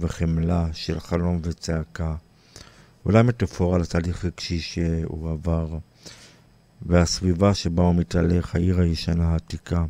[0.00, 2.14] וחמלה, של חלום וצעקה.
[3.04, 5.78] אולי מטאפורה לתהליך רגשי שהוא עבר,
[6.86, 9.84] והסביבה שבה הוא מתהלך, העיר הישנה העתיקה,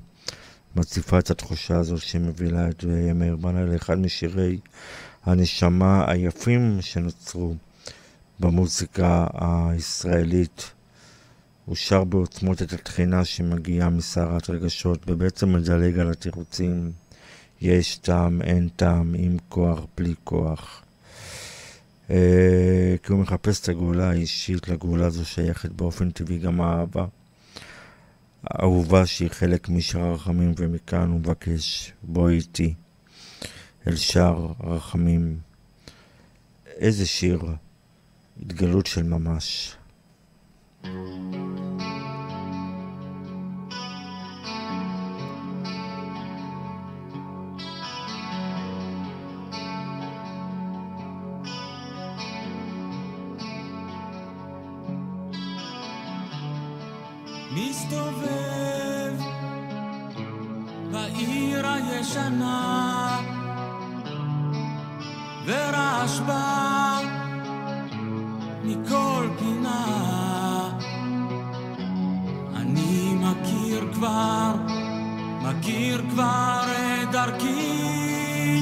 [0.76, 2.84] מציפה את התחושה הזו שמובילה את
[3.14, 4.58] מאיר בנאי לאחד משירי
[5.24, 7.54] הנשמה היפים שנוצרו.
[8.40, 10.72] במוזיקה הישראלית.
[11.64, 16.92] הוא שר בעוצמות את התחינה שמגיעה מסערת רגשות, ובעצם מדלג על התירוצים.
[17.60, 20.82] יש טעם, אין טעם, עם כוח, בלי כוח.
[22.10, 27.06] אה, כי הוא מחפש את הגאולה האישית, לגאולה הזו שייכת באופן טבעי גם האהבה.
[28.60, 32.74] אהובה שהיא חלק משאר הרחמים, ומכאן הוא מבקש, בואי איתי
[33.86, 35.38] אל שער הרחמים.
[36.66, 37.42] איזה שיר,
[38.42, 39.76] התגלות של ממש.
[57.52, 59.20] מסתובב
[60.92, 63.20] בעיר הישנה
[65.46, 66.79] ורעש בא
[74.00, 74.54] כבר,
[75.42, 76.60] מכיר כבר
[77.02, 78.60] את דרכי.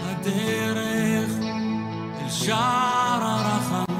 [0.00, 1.30] הדרך
[2.20, 3.90] אל שער הרחמים.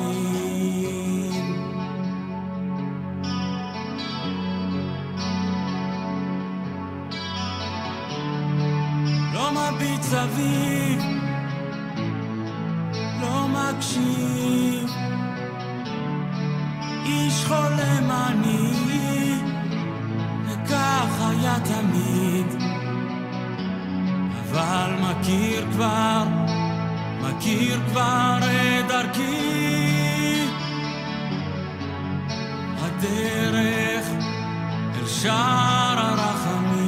[9.35, 11.03] לא מביט סביב,
[13.21, 14.91] לא מקשיב,
[17.05, 18.60] איש חולם אני,
[21.41, 22.63] היה תמיד,
[24.41, 26.25] אבל מכיר כבר,
[27.21, 30.47] מכיר כבר את דרכי,
[32.79, 34.07] הדרך
[34.95, 36.80] אל שער הרחמים.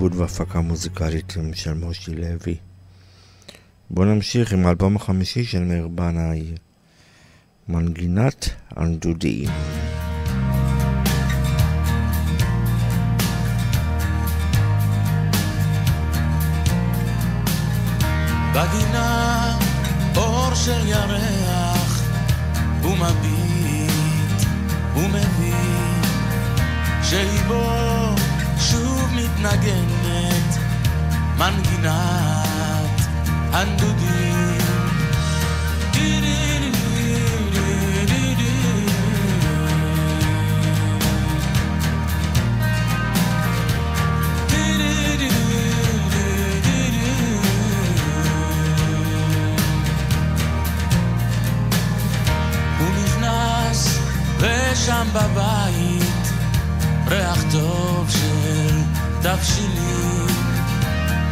[0.00, 2.56] העיבוד וההפקה המוזיקלית הם של מושי לוי.
[3.90, 6.54] בואו נמשיך עם האלבום החמישי של מאיר בנאי,
[7.68, 9.48] מנגינת הנדודים.
[18.54, 19.58] בגינה
[20.16, 22.02] אור של ירח,
[22.82, 24.48] הוא מביט,
[24.94, 26.02] הוא מבין,
[29.40, 30.58] מתנגנת,
[31.38, 33.00] מנגינת
[33.52, 34.20] הנדודים.
[54.42, 56.32] ושם בבית
[57.06, 58.69] ריח טוב של
[59.22, 60.26] תבשילים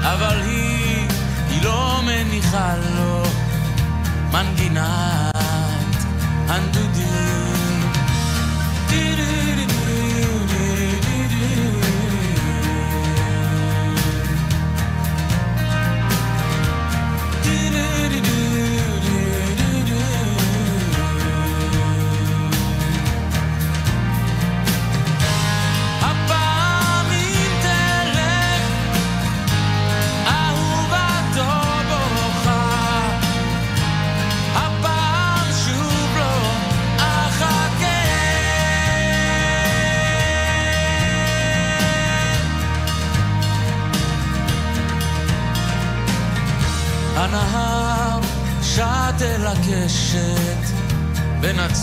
[0.03, 1.09] אבל היא
[1.51, 3.23] היא לא מניחה לו
[4.33, 5.35] מנגינת
[6.49, 7.58] הנדודים.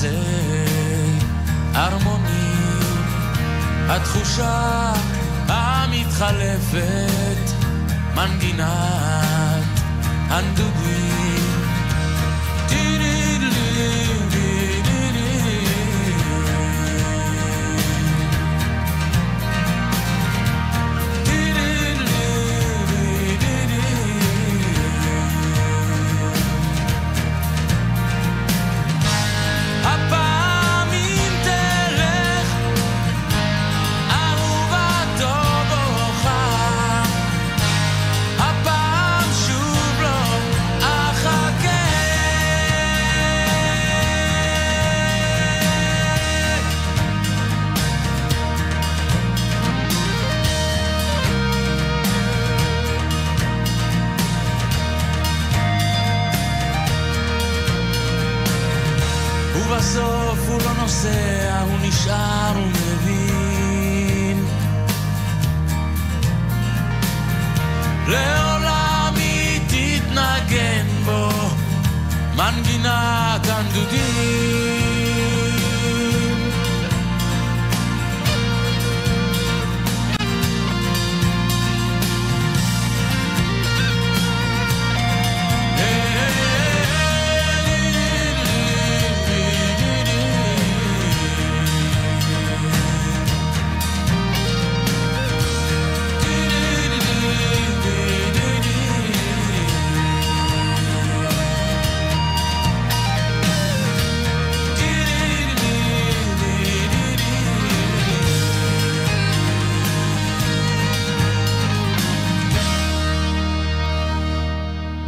[0.01, 0.15] בין עצי
[1.76, 3.05] ארמונים.
[3.89, 4.93] התחושה
[5.47, 7.51] המתחלפת,
[8.15, 9.63] מנגינת
[10.30, 11.05] הנדודים.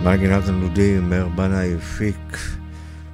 [0.07, 2.37] מנגינת הנדודים, מאיר בנאי הפיק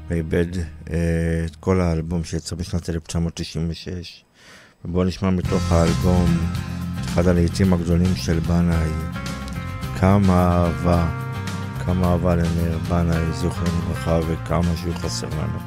[0.09, 0.45] ואיבד
[0.89, 4.23] אה, את כל האלבום שיצא בשנת 1996.
[4.85, 6.25] ובואו נשמע מתוך האלבום
[7.01, 8.89] את אחד הלעיתים הגדולים של בנאי,
[9.99, 11.07] כמה אהבה,
[11.85, 15.59] כמה אהבה למאיר בנאי, זוכר לברכה, וכמה שהוא חסר לנו.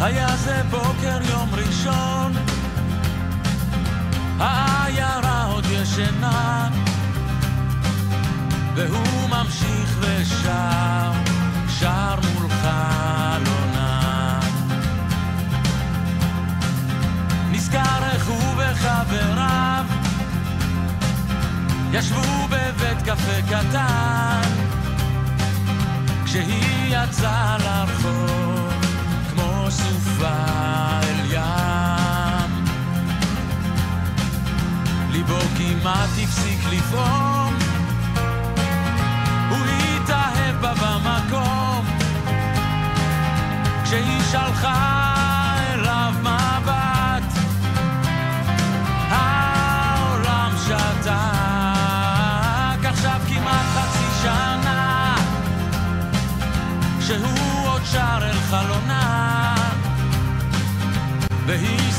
[0.00, 2.45] היה זה בוקר יום ראשון,
[4.40, 6.68] העיירה עוד ישנה,
[8.74, 11.12] והוא ממשיך ושר,
[11.78, 14.40] שר מול חלונה.
[17.50, 19.84] נזכר איך הוא וחבריו
[21.92, 24.50] ישבו בבית קפה קטן,
[26.24, 28.56] כשהיא יצאה לרחוב.
[29.36, 31.05] כמו סופה
[35.16, 37.54] ליבו כמעט הפסיק לפעום,
[39.50, 41.86] הוא התאהב בה במקום,
[43.84, 47.32] כשהיא שלחה אליו מבט,
[49.10, 51.12] העולם שתק,
[52.84, 55.16] עכשיו כמעט חצי שנה,
[57.00, 59.54] שהוא עוד שר אל חלונה,
[61.46, 61.95] והיא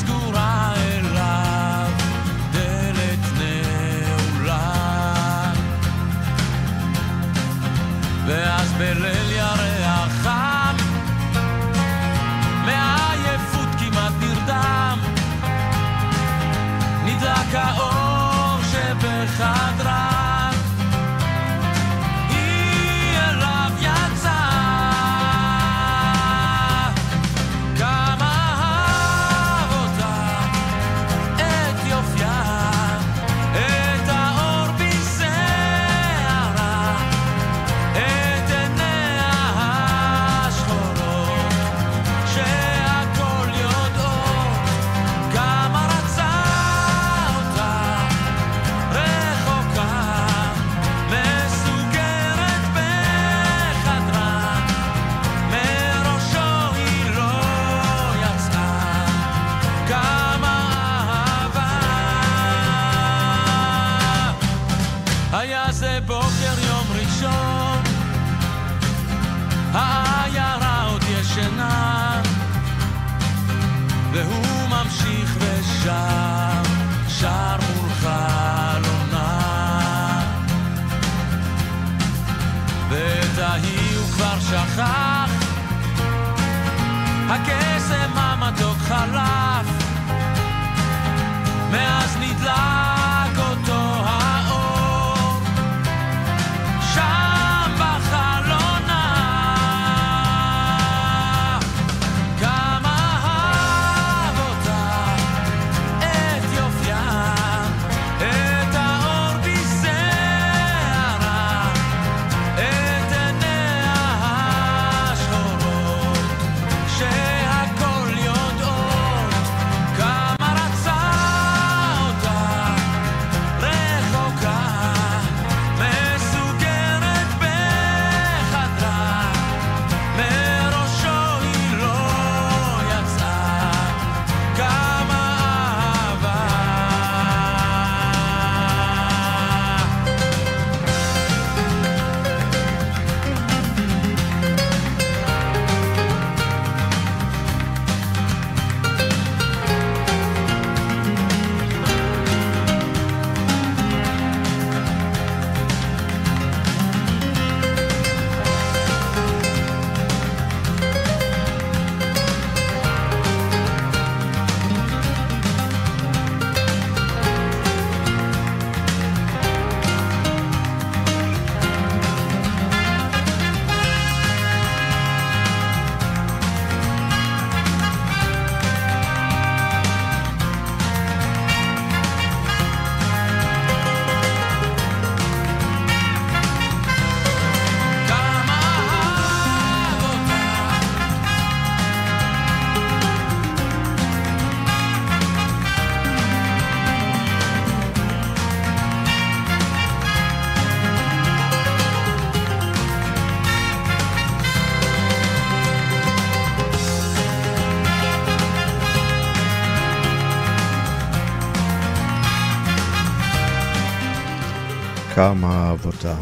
[215.88, 216.16] אותה.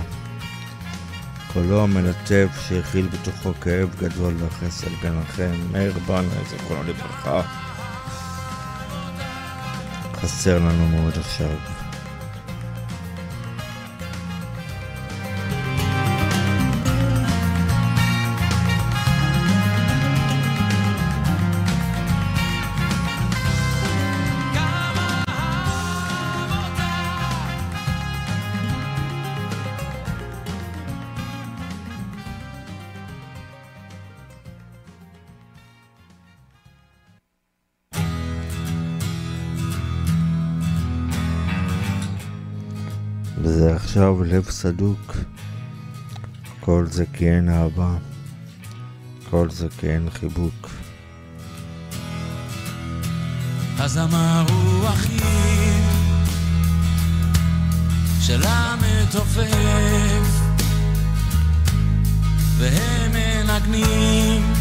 [1.54, 7.42] קולו המלטף שהכיל בתוכו כאב גדול וחסד בנחם, מאיר בנה, זיכרונו לברכה.
[10.16, 11.85] חסר לנו מאוד עכשיו.
[44.36, 45.16] לב סדוק.
[46.60, 47.94] כל זה כי אין אהבה,
[49.30, 50.70] כל זה כי אין חיבוק.
[53.80, 55.84] אז אמרו אחים
[58.22, 59.46] של המתופף
[62.58, 64.54] והם מנגנים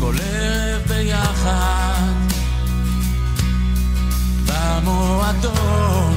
[0.00, 2.12] כל ערב ביחד
[4.46, 6.15] במועדון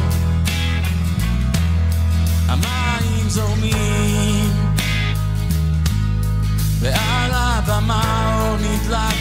[3.29, 4.75] מים זורמים.
[6.79, 9.15] ועל הבמה אור נדלק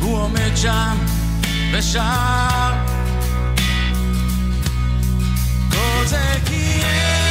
[0.00, 0.96] הוא עומד שם
[1.72, 2.72] ושר.
[5.70, 7.24] כל זה כי אין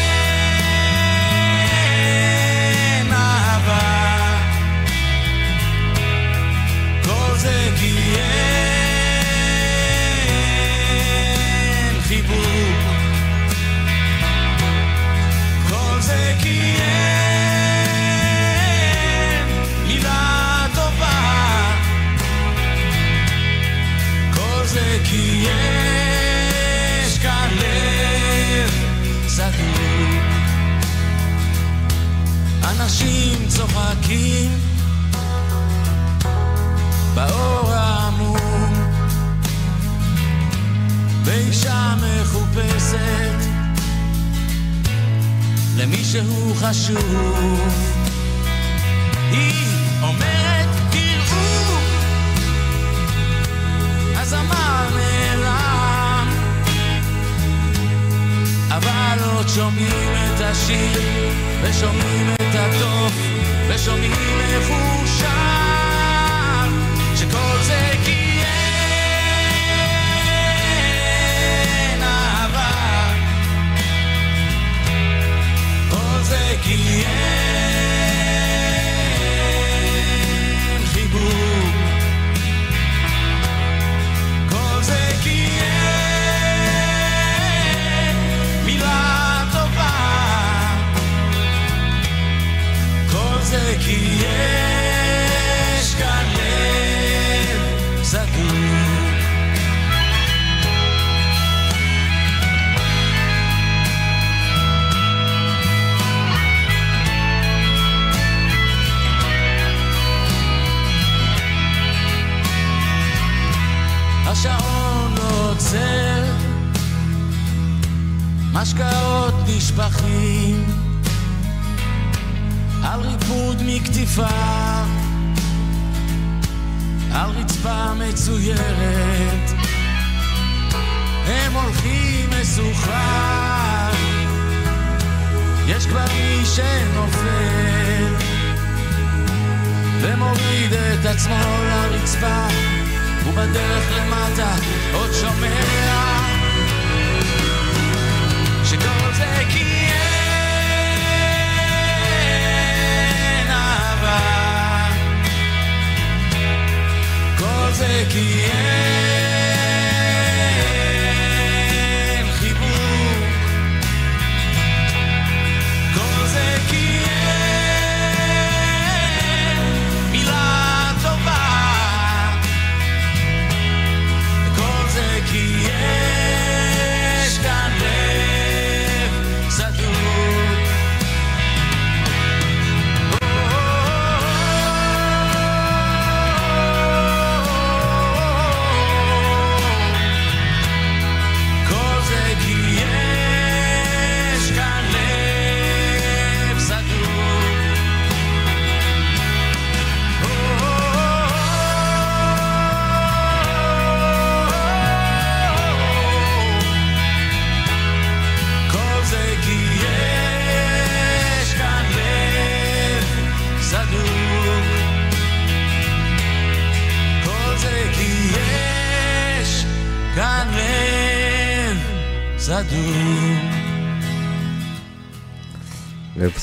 [3.13, 4.37] אהבה.
[7.03, 8.68] כל זה כי אין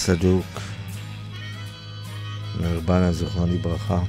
[0.06, 0.60] סדוק,
[2.60, 4.02] נרבנה זיכרון לברכה.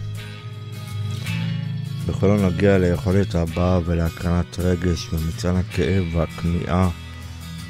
[2.08, 6.90] בכל הנוגע ליכולת הבאה ולהקרנת רגש ומצען הכאב והכמיהה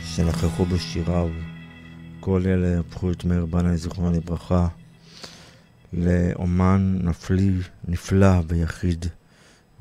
[0.05, 1.29] שנכחו בשיריו,
[2.19, 4.67] כל אלה הפכו את מאיר בנאי זיכרונו לברכה
[5.93, 7.51] לאומן נפלי,
[7.87, 9.05] נפלא ויחיד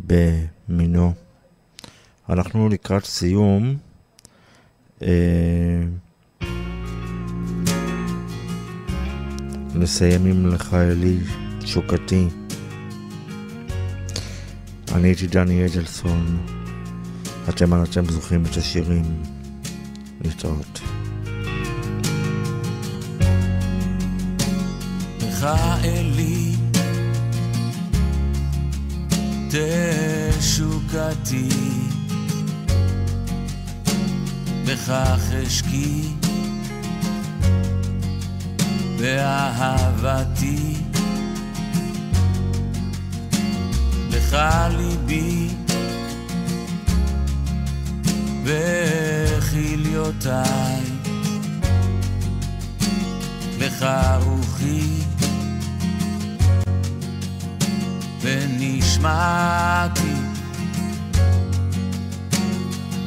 [0.01, 1.13] במינו.
[2.29, 3.77] אנחנו לקראת סיום.
[5.03, 5.09] אה,
[9.77, 11.19] נסיים עם לחיילי
[11.59, 12.29] תשוקתי.
[14.95, 16.47] אני הייתי דני אדלסון,
[17.49, 19.23] אתם על אתם זוכרים את השירים.
[20.25, 20.81] להתראות.
[25.85, 26.53] אלי
[30.39, 31.49] תשוקתי
[34.67, 36.26] בכך אשקי
[38.99, 40.77] באהבתי.
[44.11, 44.37] לך
[44.77, 45.49] ליבי.
[49.55, 50.83] וכליותיי.
[53.59, 53.87] לך
[54.25, 54.97] רוחי.
[58.21, 60.15] ונשמעתי.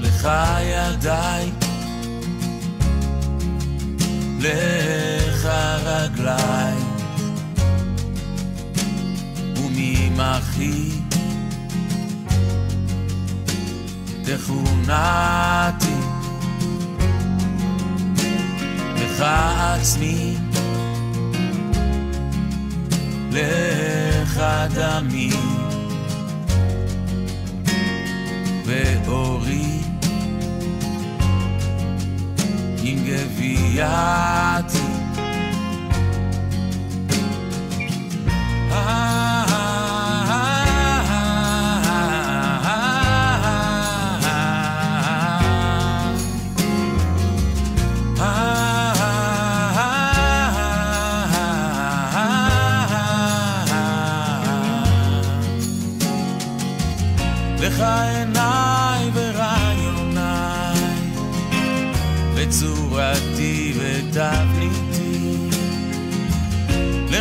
[0.01, 0.29] לך
[0.61, 1.51] ידיי
[4.39, 5.49] לך
[5.83, 6.75] רגליי.
[9.57, 10.89] וממחי
[14.23, 15.99] תכונתי
[18.95, 20.37] לך עצמי.
[23.31, 24.41] לך
[24.73, 25.31] דמי.
[28.65, 29.78] ואורי
[32.89, 34.79] עם גווייתי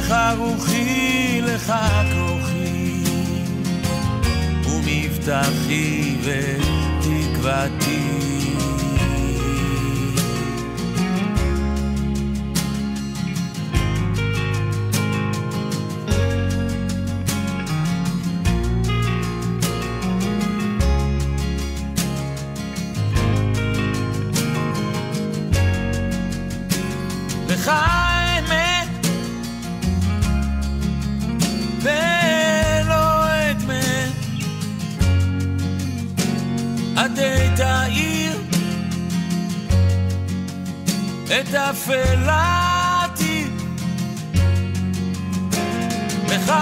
[0.09, 1.73] לך רוחי, לך
[2.15, 3.03] כוחי,
[4.65, 7.88] ומבטחי ותקוותי.
[41.51, 43.45] את אפלתי
[46.29, 46.53] לך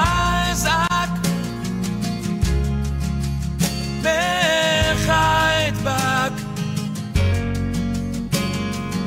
[0.50, 1.10] אזעק.
[4.02, 5.10] לך
[5.68, 6.32] אדבק.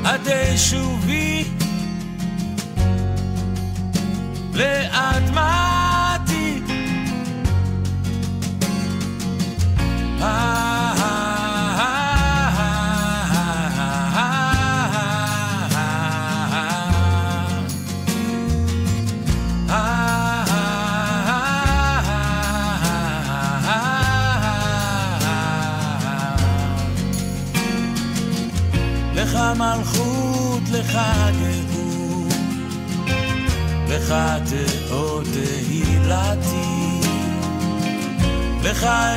[0.04, 1.44] עדי שובי
[4.54, 5.69] לאדמתי.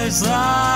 [0.03, 0.72] לך עזרה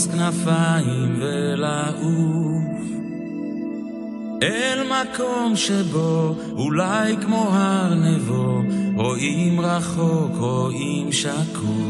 [0.00, 2.80] לפרוס כנפיים ולעוף.
[4.42, 8.62] אל מקום שבו, אולי כמו הר נבו,
[8.96, 11.89] רואים רחוק, רואים שקוף.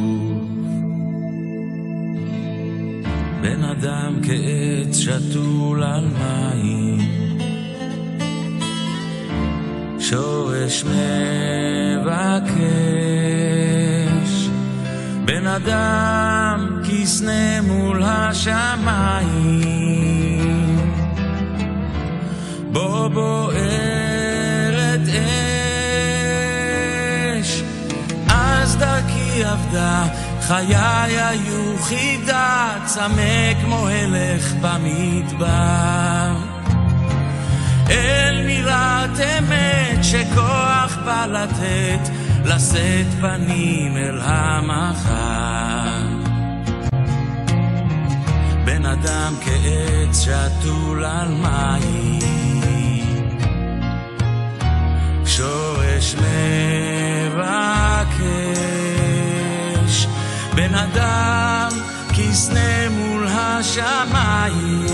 [30.51, 36.37] חיי היו חידה, צמא כמו הלך במדבר.
[37.91, 42.09] אל מירת אמת שכוח בא לתת,
[42.45, 46.01] לשאת פנים אל המחר.
[48.65, 52.21] בן אדם כעץ שתול על מים,
[55.27, 57.41] שורש מבקש.
[60.61, 61.69] בן אדם
[62.13, 64.87] כסנה מול השמיים,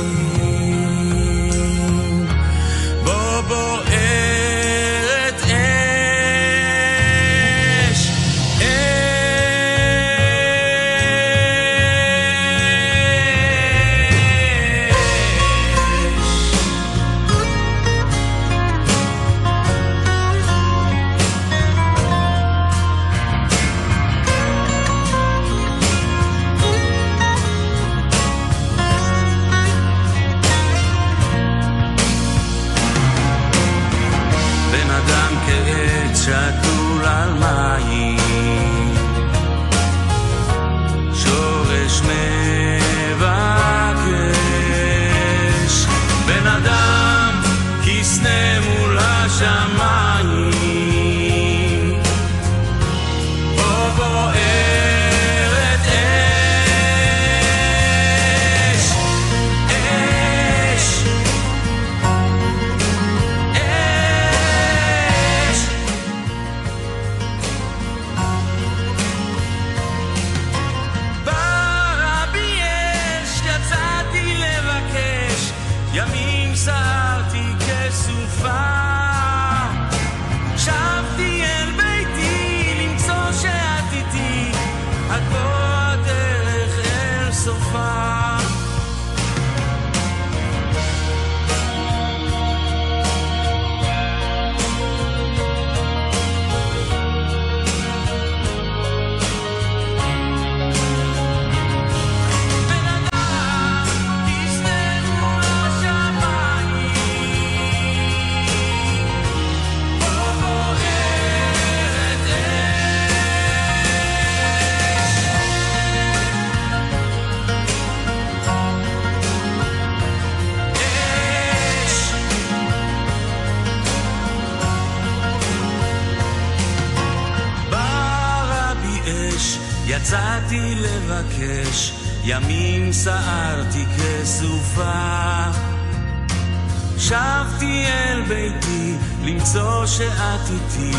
[138.28, 138.94] ביתי,
[139.24, 140.96] למצוא שאת איתי,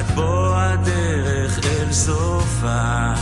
[0.00, 3.12] את בו הדרך אל סופה.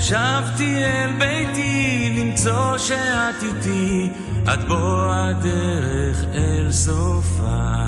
[0.00, 4.10] שבתי אל ביתי למצוא שאת איתי,
[4.54, 7.83] את בו הדרך אל סופה.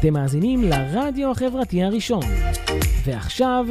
[0.00, 2.22] אתם מאזינים לרדיו החברתי הראשון.
[3.04, 3.66] ועכשיו,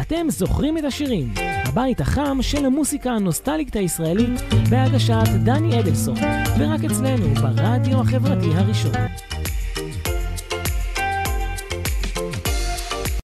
[0.00, 1.32] אתם זוכרים את השירים,
[1.64, 4.40] הבית החם של המוסיקה הנוסטלית הישראלית
[4.70, 6.16] בהגשת דני אדלסון,
[6.58, 9.33] ורק אצלנו ברדיו החברתי הראשון.